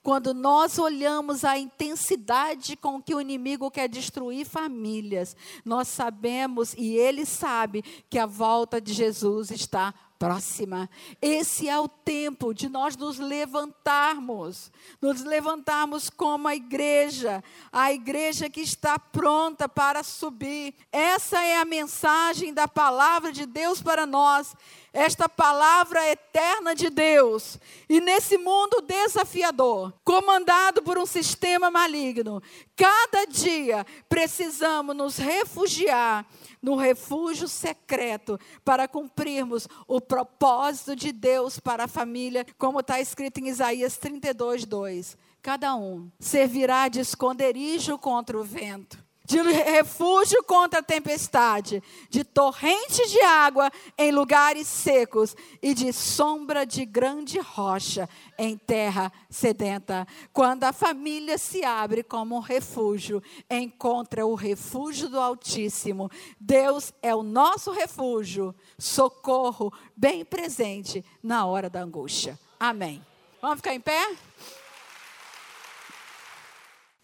Quando 0.03 0.35
nós 0.35 0.77
olhamos 0.77 1.45
a 1.45 1.57
intensidade 1.57 2.77
com 2.77 3.01
que 3.01 3.15
o 3.15 3.21
inimigo 3.21 3.71
quer 3.71 3.89
destruir 3.89 4.45
famílias, 4.45 5.37
nós 5.65 5.87
sabemos 5.87 6.75
e 6.75 6.97
ele 6.97 7.25
sabe 7.25 7.83
que 8.11 8.19
a 8.19 8.27
volta 8.27 8.81
de 8.81 8.93
Jesus 8.93 9.53
está 9.53 9.95
próxima. 10.19 10.91
Esse 11.23 11.69
é 11.69 11.79
o 11.79 11.89
tempo 11.89 12.53
de 12.53 12.69
nós 12.69 12.97
nos 12.97 13.19
levantarmos, 13.19 14.73
nos 15.01 15.23
levantarmos 15.23 16.11
como 16.11 16.49
a 16.49 16.57
igreja, 16.57 17.43
a 17.71 17.93
igreja 17.93 18.51
que 18.51 18.61
está 18.61 18.99
pronta 18.99 19.69
para 19.69 20.03
subir. 20.03 20.75
Essa 20.91 21.43
é 21.43 21.57
a 21.59 21.65
mensagem 21.65 22.53
da 22.53 22.67
palavra 22.67 23.33
de 23.33 23.47
Deus 23.47 23.81
para 23.81 24.07
nós 24.07 24.55
esta 24.93 25.29
palavra 25.29 26.05
eterna 26.11 26.75
de 26.75 26.91
Deus. 26.91 27.59
E 27.89 28.01
nesse 28.01 28.39
mundo 28.39 28.81
desafiador, 28.81 29.93
comandado 30.03 30.83
por 30.83 30.99
um 30.99 31.07
sistema 31.07 31.71
maligno, 31.71 32.43
cada 32.75 33.25
dia 33.27 33.87
precisamos 34.09 34.97
nos 34.97 35.17
refugiar 35.17 36.27
no 36.61 36.75
refúgio 36.75 37.47
secreto 37.47 38.39
para 38.65 38.89
cumprirmos 38.89 39.69
o 39.87 40.01
propósito 40.09 40.97
de 40.97 41.13
Deus 41.13 41.61
para 41.61 41.85
a 41.85 41.89
família, 41.89 42.47
como 42.57 42.81
está 42.81 42.99
escrito 42.99 43.39
em 43.39 43.49
Isaías 43.49 43.99
32, 43.99 44.65
2. 44.65 45.17
Cada 45.43 45.75
um 45.77 46.11
servirá 46.19 46.89
de 46.89 47.01
esconderijo 47.01 47.99
contra 47.99 48.37
o 48.37 48.43
vento 48.43 49.08
de 49.29 49.43
refúgio 49.43 50.43
contra 50.43 50.81
a 50.81 50.83
tempestade, 50.83 51.83
de 52.09 52.25
torrentes 52.25 53.11
de 53.11 53.21
água 53.21 53.71
em 53.99 54.11
lugares 54.11 54.67
secos 54.67 55.37
e 55.61 55.75
de 55.75 55.93
sombra 55.93 56.65
de 56.65 56.87
grande 56.87 57.39
rocha 57.39 58.09
em 58.39 58.57
terra 58.57 59.13
sedenta. 59.29 60.09
Quando 60.33 60.65
a 60.65 60.73
família 60.73 61.37
se 61.37 61.63
abre 61.63 62.03
como 62.03 62.37
um 62.37 62.41
refúgio, 62.41 63.23
encontra 63.51 64.25
o 64.25 64.35
refúgio 64.35 65.11
do 65.11 65.21
Altíssimo. 65.21 66.11
Deus 66.41 66.95
é 67.03 67.15
o 67.15 67.23
nosso 67.23 67.71
refúgio, 67.71 68.55
socorro 68.79 69.71
bem 69.95 70.25
presente 70.25 71.05
na 71.23 71.45
hora 71.45 71.69
da 71.69 71.83
angústia. 71.83 72.39
Amém. 72.59 73.05
Vamos 73.43 73.59
ficar 73.59 73.75
em 73.75 73.81
pé? 73.81 74.17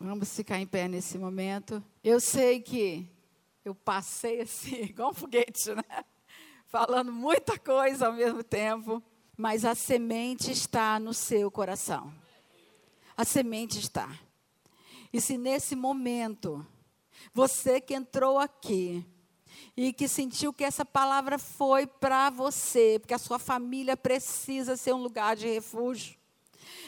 Vamos 0.06 0.36
ficar 0.36 0.60
em 0.60 0.66
pé 0.66 0.86
nesse 0.86 1.16
momento. 1.16 1.82
Eu 2.02 2.20
sei 2.20 2.60
que 2.60 3.08
eu 3.64 3.74
passei 3.74 4.42
assim, 4.42 4.82
igual 4.84 5.12
um 5.12 5.14
foguete, 5.14 5.74
né? 5.74 6.04
Falando 6.66 7.10
muita 7.10 7.58
coisa 7.58 8.08
ao 8.08 8.12
mesmo 8.12 8.44
tempo, 8.44 9.02
mas 9.34 9.64
a 9.64 9.74
semente 9.74 10.52
está 10.52 11.00
no 11.00 11.14
seu 11.14 11.50
coração. 11.50 12.12
A 13.16 13.24
semente 13.24 13.78
está. 13.78 14.14
E 15.10 15.22
se 15.22 15.38
nesse 15.38 15.74
momento, 15.74 16.64
você 17.32 17.80
que 17.80 17.94
entrou 17.94 18.38
aqui 18.38 19.02
e 19.74 19.90
que 19.90 20.06
sentiu 20.06 20.52
que 20.52 20.64
essa 20.64 20.84
palavra 20.84 21.38
foi 21.38 21.86
para 21.86 22.28
você, 22.28 22.98
porque 23.00 23.14
a 23.14 23.18
sua 23.18 23.38
família 23.38 23.96
precisa 23.96 24.76
ser 24.76 24.92
um 24.92 25.02
lugar 25.02 25.34
de 25.34 25.48
refúgio, 25.48 26.14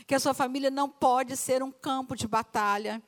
que 0.07 0.14
a 0.14 0.20
sua 0.20 0.34
família 0.34 0.70
não 0.70 0.89
pode 0.89 1.37
ser 1.37 1.62
um 1.62 1.70
campo 1.70 2.14
de 2.14 2.26
batalha, 2.26 3.03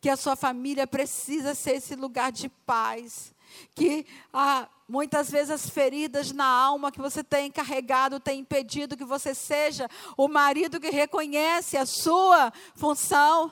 que 0.00 0.08
a 0.08 0.16
sua 0.16 0.36
família 0.36 0.86
precisa 0.86 1.54
ser 1.54 1.76
esse 1.76 1.94
lugar 1.94 2.32
de 2.32 2.48
paz, 2.48 3.34
que 3.74 4.06
ah, 4.32 4.68
muitas 4.88 5.30
vezes 5.30 5.50
as 5.50 5.68
feridas 5.68 6.32
na 6.32 6.46
alma 6.46 6.92
que 6.92 7.00
você 7.00 7.22
tem 7.22 7.50
carregado 7.50 8.20
tem 8.20 8.40
impedido 8.40 8.96
que 8.96 9.04
você 9.04 9.34
seja 9.34 9.88
o 10.16 10.28
marido 10.28 10.80
que 10.80 10.90
reconhece 10.90 11.76
a 11.76 11.86
sua 11.86 12.52
função. 12.74 13.50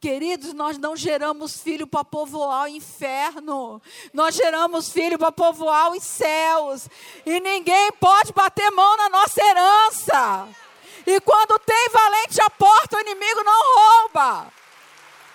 Queridos, 0.00 0.54
nós 0.54 0.78
não 0.78 0.96
geramos 0.96 1.60
filho 1.60 1.86
para 1.86 2.02
povoar 2.02 2.64
o 2.64 2.68
inferno. 2.68 3.82
Nós 4.14 4.34
geramos 4.34 4.88
filho 4.88 5.18
para 5.18 5.30
povoar 5.30 5.92
os 5.92 6.02
céus. 6.02 6.88
E 7.26 7.38
ninguém 7.38 7.92
pode 7.92 8.32
bater 8.32 8.70
mão 8.70 8.96
na 8.96 9.10
nossa 9.10 9.42
herança. 9.44 10.48
E 11.06 11.20
quando 11.20 11.58
tem 11.60 11.88
valente 11.90 12.40
a 12.40 12.50
porta, 12.50 12.96
o 12.96 13.00
inimigo 13.00 13.42
não 13.42 13.60
rouba. 13.74 14.52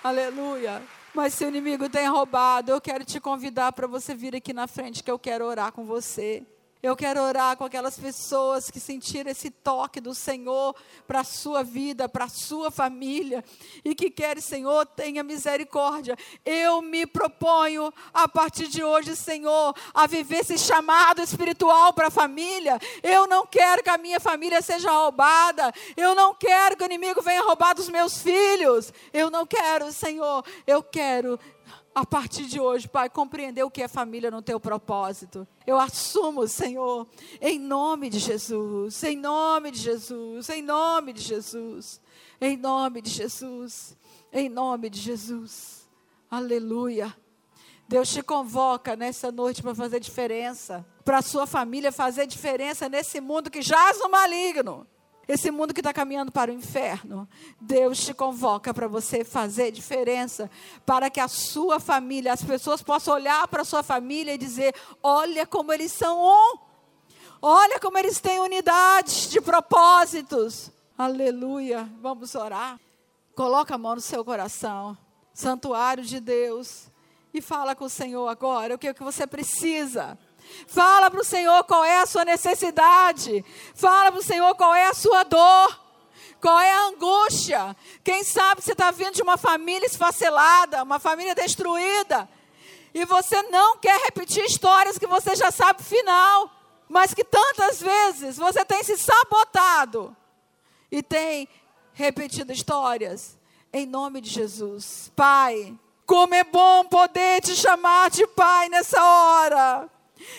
Aleluia. 0.04 0.84
Mas 1.14 1.34
se 1.34 1.46
o 1.46 1.48
inimigo 1.48 1.90
tem 1.90 2.08
roubado, 2.08 2.72
eu 2.72 2.82
quero 2.82 3.06
te 3.06 3.20
convidar 3.20 3.72
para 3.72 3.88
você 3.88 4.14
vir 4.14 4.36
aqui 4.36 4.52
na 4.54 4.68
frente 4.68 5.02
que 5.02 5.10
eu 5.10 5.18
quero 5.18 5.46
orar 5.46 5.72
com 5.72 5.86
você. 5.86 6.46
Eu 6.86 6.96
quero 6.96 7.20
orar 7.20 7.58
com 7.58 7.64
aquelas 7.64 7.98
pessoas 7.98 8.70
que 8.70 8.80
sentiram 8.80 9.32
esse 9.32 9.50
toque 9.50 10.00
do 10.00 10.14
Senhor 10.14 10.76
para 11.08 11.22
a 11.22 11.24
sua 11.24 11.64
vida, 11.64 12.08
para 12.08 12.26
a 12.26 12.30
sua 12.30 12.70
família, 12.70 13.44
e 13.84 13.96
que 13.96 14.12
querem, 14.12 14.40
Senhor, 14.40 14.86
tenha 14.86 15.24
misericórdia. 15.24 16.16
Eu 16.46 16.84
me 16.84 17.08
proponho, 17.08 17.92
a 18.14 18.28
partir 18.28 18.68
de 18.68 18.84
hoje, 18.84 19.16
Senhor, 19.16 19.76
a 19.96 20.06
viver 20.06 20.42
esse 20.42 20.60
chamado 20.60 21.24
espiritual 21.24 21.92
para 21.92 22.10
a 22.10 22.12
família. 22.12 22.80
Eu 23.02 23.26
não 23.26 23.48
quero 23.48 23.82
que 23.82 23.90
a 23.90 23.98
minha 23.98 24.20
família 24.20 24.62
seja 24.62 24.92
roubada. 24.92 25.74
Eu 25.98 26.14
não 26.14 26.36
quero 26.36 26.78
que 26.78 26.84
o 26.84 26.86
inimigo 26.86 27.20
venha 27.20 27.42
roubar 27.42 27.74
dos 27.74 27.90
meus 27.90 28.22
filhos. 28.22 28.94
Eu 29.12 29.32
não 29.32 29.44
quero, 29.44 29.92
Senhor. 29.92 30.46
Eu 30.68 30.84
quero 30.84 31.40
a 31.96 32.06
partir 32.06 32.46
de 32.48 32.60
hoje, 32.60 32.90
Pai, 32.90 33.10
compreender 33.10 33.64
o 33.64 33.72
que 33.72 33.82
é 33.82 33.88
família 33.88 34.30
no 34.30 34.42
teu 34.42 34.60
propósito. 34.60 35.48
Eu 35.66 35.80
assumo, 35.80 36.46
Senhor, 36.46 37.08
em 37.40 37.58
nome 37.58 38.10
de 38.10 38.20
Jesus, 38.20 39.02
em 39.02 39.16
nome 39.16 39.72
de 39.72 39.80
Jesus, 39.80 40.50
em 40.50 40.62
nome 40.62 41.14
de 41.14 41.22
Jesus, 41.22 42.02
em 42.42 42.58
nome 42.58 43.02
de 43.02 43.10
Jesus, 43.10 43.96
em 44.34 44.50
nome 44.50 44.90
de 44.90 45.00
Jesus. 45.00 45.88
Aleluia. 46.30 47.16
Deus 47.88 48.12
te 48.12 48.22
convoca 48.22 48.98
nessa 48.98 49.32
noite 49.32 49.62
para 49.62 49.74
fazer 49.74 50.02
diferença, 50.02 50.86
para 51.06 51.20
a 51.20 51.22
sua 51.22 51.48
família 51.48 51.94
fazer 51.94 52.28
diferença 52.28 52.90
nesse 52.90 53.22
mundo 53.22 53.50
que 53.50 53.62
jaz 53.62 54.00
no 54.00 54.10
maligno. 54.10 54.86
Esse 55.28 55.50
mundo 55.50 55.74
que 55.74 55.80
está 55.80 55.92
caminhando 55.92 56.32
para 56.32 56.52
o 56.52 56.54
inferno, 56.54 57.28
Deus 57.60 58.00
te 58.06 58.14
convoca 58.14 58.74
para 58.74 58.88
você 58.88 59.24
fazer 59.24 59.72
diferença, 59.72 60.50
para 60.86 61.10
que 61.10 61.20
a 61.20 61.28
sua 61.28 61.80
família, 61.80 62.32
as 62.32 62.44
pessoas 62.44 62.84
possam 62.84 63.16
olhar 63.16 63.48
para 63.48 63.64
a 63.64 63.66
sua 63.66 63.82
família 63.82 64.34
e 64.34 64.38
dizer: 64.38 64.76
olha 65.02 65.46
como 65.46 65.74
eles 65.74 65.92
são 65.92 66.22
um, 66.22 66.58
olha 67.42 67.80
como 67.80 67.98
eles 67.98 68.20
têm 68.20 68.40
unidade 68.40 69.30
de 69.30 69.42
propósitos. 69.42 70.72
Aleluia. 70.98 71.90
Vamos 72.02 72.36
orar. 72.36 72.80
Coloca 73.36 73.76
a 73.76 73.78
mão 73.78 73.96
no 73.96 74.02
seu 74.02 74.24
coração, 74.24 74.98
santuário 75.34 76.06
de 76.06 76.20
Deus, 76.22 76.90
e 77.34 77.42
fala 77.42 77.76
com 77.76 77.86
o 77.86 77.90
Senhor 77.90 78.28
agora 78.28 78.76
o 78.76 78.78
que, 78.78 78.88
é 78.88 78.94
que 78.94 79.04
você 79.04 79.28
precisa. 79.28 80.18
Fala 80.68 81.10
para 81.12 81.22
o 81.22 81.24
Senhor 81.24 81.64
qual 81.64 81.84
é 81.84 82.00
a 82.00 82.06
sua 82.06 82.26
necessidade. 82.26 83.44
Fala 83.74 84.12
para 84.12 84.20
o 84.20 84.24
Senhor 84.24 84.54
qual 84.56 84.74
é 84.74 84.88
a 84.88 84.94
sua 84.94 85.24
dor. 85.24 85.86
Qual 86.42 86.60
é 86.60 86.72
a 86.72 86.88
angústia? 86.88 87.76
Quem 88.04 88.24
sabe 88.24 88.62
você 88.62 88.74
está 88.74 88.92
vindo 88.92 89.14
de 89.14 89.22
uma 89.22 89.38
família 89.38 89.86
esfacelada, 89.86 90.84
uma 90.84 91.00
família 91.00 91.34
destruída. 91.34 92.30
E 92.94 93.04
você 93.06 93.42
não 93.44 93.78
quer 93.78 94.00
repetir 94.02 94.44
histórias 94.46 94.98
que 94.98 95.08
você 95.08 95.36
já 95.36 95.52
sabe 95.52 95.82
o 95.82 95.86
final. 95.86 96.52
Mas 96.88 97.14
que 97.14 97.24
tantas 97.24 97.82
vezes 97.82 98.38
você 98.38 98.64
tem 98.64 98.84
se 98.84 98.98
sabotado. 98.98 100.16
e 100.92 101.02
tem 101.02 101.50
repetido 101.94 102.52
histórias. 102.52 103.38
Em 103.74 103.86
nome 103.86 104.22
de 104.22 104.30
Jesus. 104.30 105.12
Pai, 105.16 105.74
como 106.06 106.36
é 106.36 106.44
bom 106.44 106.86
poder 106.86 107.42
te 107.42 107.56
chamar 107.56 108.10
de 108.10 108.26
Pai 108.28 108.70
nessa 108.70 109.04
hora 109.04 109.90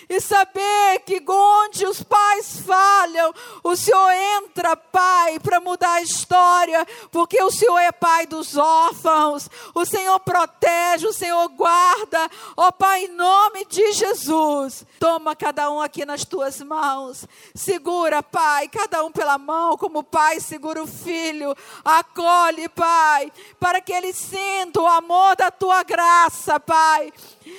e 0.09 0.21
saber 0.21 1.01
que 1.05 1.23
onde 1.29 1.87
os 1.87 2.03
pais 2.03 2.61
falham, 2.61 3.35
o 3.63 3.77
Senhor 3.77 4.11
entra, 4.11 4.77
Pai, 4.77 5.39
para 5.41 5.61
mudar 5.61 5.95
a 5.95 6.03
história, 6.03 6.87
porque 7.11 7.43
o 7.43 7.51
Senhor 7.51 7.79
é 7.79 7.93
Pai 7.93 8.27
dos 8.27 8.57
órfãos, 8.57 9.49
o 9.75 9.85
Senhor 9.85 10.19
protege, 10.21 11.07
o 11.07 11.13
Senhor 11.13 11.49
guarda, 11.49 12.31
ó 12.57 12.69
oh, 12.69 12.73
Pai, 12.73 13.05
em 13.05 13.09
nome 13.09 13.65
de 13.67 13.93
Jesus, 13.93 14.85
toma 14.99 15.35
cada 15.35 15.71
um 15.71 15.81
aqui 15.81 16.05
nas 16.05 16.25
tuas 16.25 16.61
mãos, 16.61 17.27
segura, 17.55 18.23
Pai, 18.23 18.69
cada 18.69 19.05
um 19.05 19.11
pela 19.11 19.39
mão, 19.39 19.77
como 19.77 20.01
o 20.01 20.05
Pai 20.05 20.41
segura 20.41 20.83
o 20.83 20.87
filho, 20.87 21.55
acolhe, 21.85 22.69
Pai, 22.69 23.33
para 23.59 23.81
que 23.81 23.93
ele 23.93 24.13
sinta 24.13 24.81
o 24.81 24.87
amor 24.87 25.37
da 25.37 25.51
tua 25.51 25.83
graça, 25.83 26.61
Pai, 26.61 27.13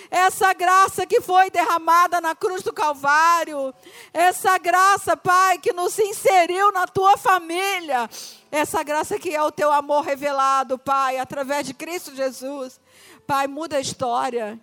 essa 0.09 0.53
graça 0.53 1.05
que 1.05 1.21
foi 1.21 1.49
derramada 1.49 2.19
na 2.21 2.35
cruz 2.35 2.61
do 2.63 2.73
Calvário, 2.73 3.73
essa 4.13 4.57
graça, 4.57 5.15
Pai, 5.15 5.57
que 5.57 5.73
nos 5.73 5.97
inseriu 5.99 6.71
na 6.71 6.87
tua 6.87 7.17
família, 7.17 8.09
essa 8.51 8.83
graça 8.83 9.19
que 9.19 9.35
é 9.35 9.41
o 9.41 9.51
teu 9.51 9.71
amor 9.71 10.03
revelado, 10.03 10.77
Pai, 10.77 11.17
através 11.17 11.65
de 11.65 11.73
Cristo 11.73 12.15
Jesus. 12.15 12.79
Pai, 13.25 13.47
muda 13.47 13.77
a 13.77 13.81
história. 13.81 14.59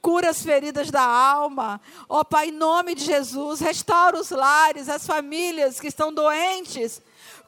Cura 0.00 0.30
as 0.30 0.42
feridas 0.42 0.90
da 0.90 1.02
alma. 1.02 1.80
Ó 2.08 2.20
oh, 2.20 2.24
Pai, 2.24 2.48
em 2.48 2.52
nome 2.52 2.94
de 2.94 3.04
Jesus, 3.04 3.60
restaura 3.60 4.18
os 4.18 4.30
lares, 4.30 4.88
as 4.88 5.04
famílias 5.04 5.80
que 5.80 5.88
estão 5.88 6.12
doentes. 6.12 7.02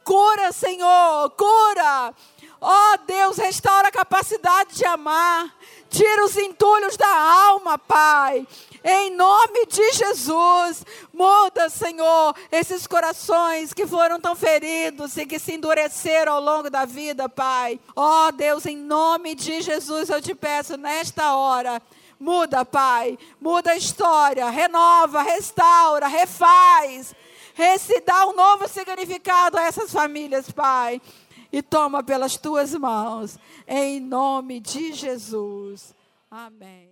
Cura, 0.05 0.51
Senhor, 0.51 1.31
cura. 1.31 2.15
Ó 2.61 2.95
oh, 2.95 2.99
Deus, 3.07 3.39
restaura 3.39 3.89
a 3.89 3.93
capacidade 3.93 4.75
de 4.75 4.85
amar. 4.85 5.55
Tira 5.91 6.25
os 6.25 6.37
entulhos 6.37 6.97
da 6.97 7.09
alma, 7.09 7.77
Pai. 7.77 8.47
Em 8.83 9.11
nome 9.11 9.67
de 9.67 9.93
Jesus, 9.93 10.87
muda, 11.13 11.69
Senhor, 11.69 12.35
esses 12.51 12.87
corações 12.87 13.75
que 13.75 13.87
foram 13.89 14.21
tão 14.21 14.37
feridos 14.37 15.17
e 15.17 15.27
que 15.27 15.39
se 15.39 15.55
endureceram 15.55 16.35
ao 16.35 16.41
longo 16.41 16.71
da 16.71 16.85
vida, 16.85 17.29
Pai. 17.29 17.79
Ó 17.95 18.29
oh, 18.29 18.33
Deus, 18.33 18.67
em 18.67 18.77
nome 18.77 19.35
de 19.35 19.61
Jesus, 19.61 20.09
eu 20.09 20.23
te 20.23 20.33
peço 20.33 20.77
nesta 20.77 21.35
hora. 21.35 21.83
Muda, 22.21 22.65
Pai. 22.65 23.19
Muda 23.41 23.73
a 23.73 23.77
história. 23.77 24.49
Renova, 24.49 25.23
restaura, 25.23 26.07
refaz. 26.07 27.15
Rece 27.53 28.01
dá 28.07 28.27
um 28.27 28.33
novo 28.33 28.69
significado 28.69 29.59
a 29.59 29.65
essas 29.65 29.93
famílias, 29.93 30.51
Pai 30.53 31.03
e 31.53 31.63
toma 31.63 32.03
pelas 32.03 32.37
tuas 32.37 32.75
mãos, 32.75 33.39
em 33.67 34.01
nome 34.01 34.61
de 34.61 34.93
Jesus. 34.93 35.95
Amém. 36.31 36.90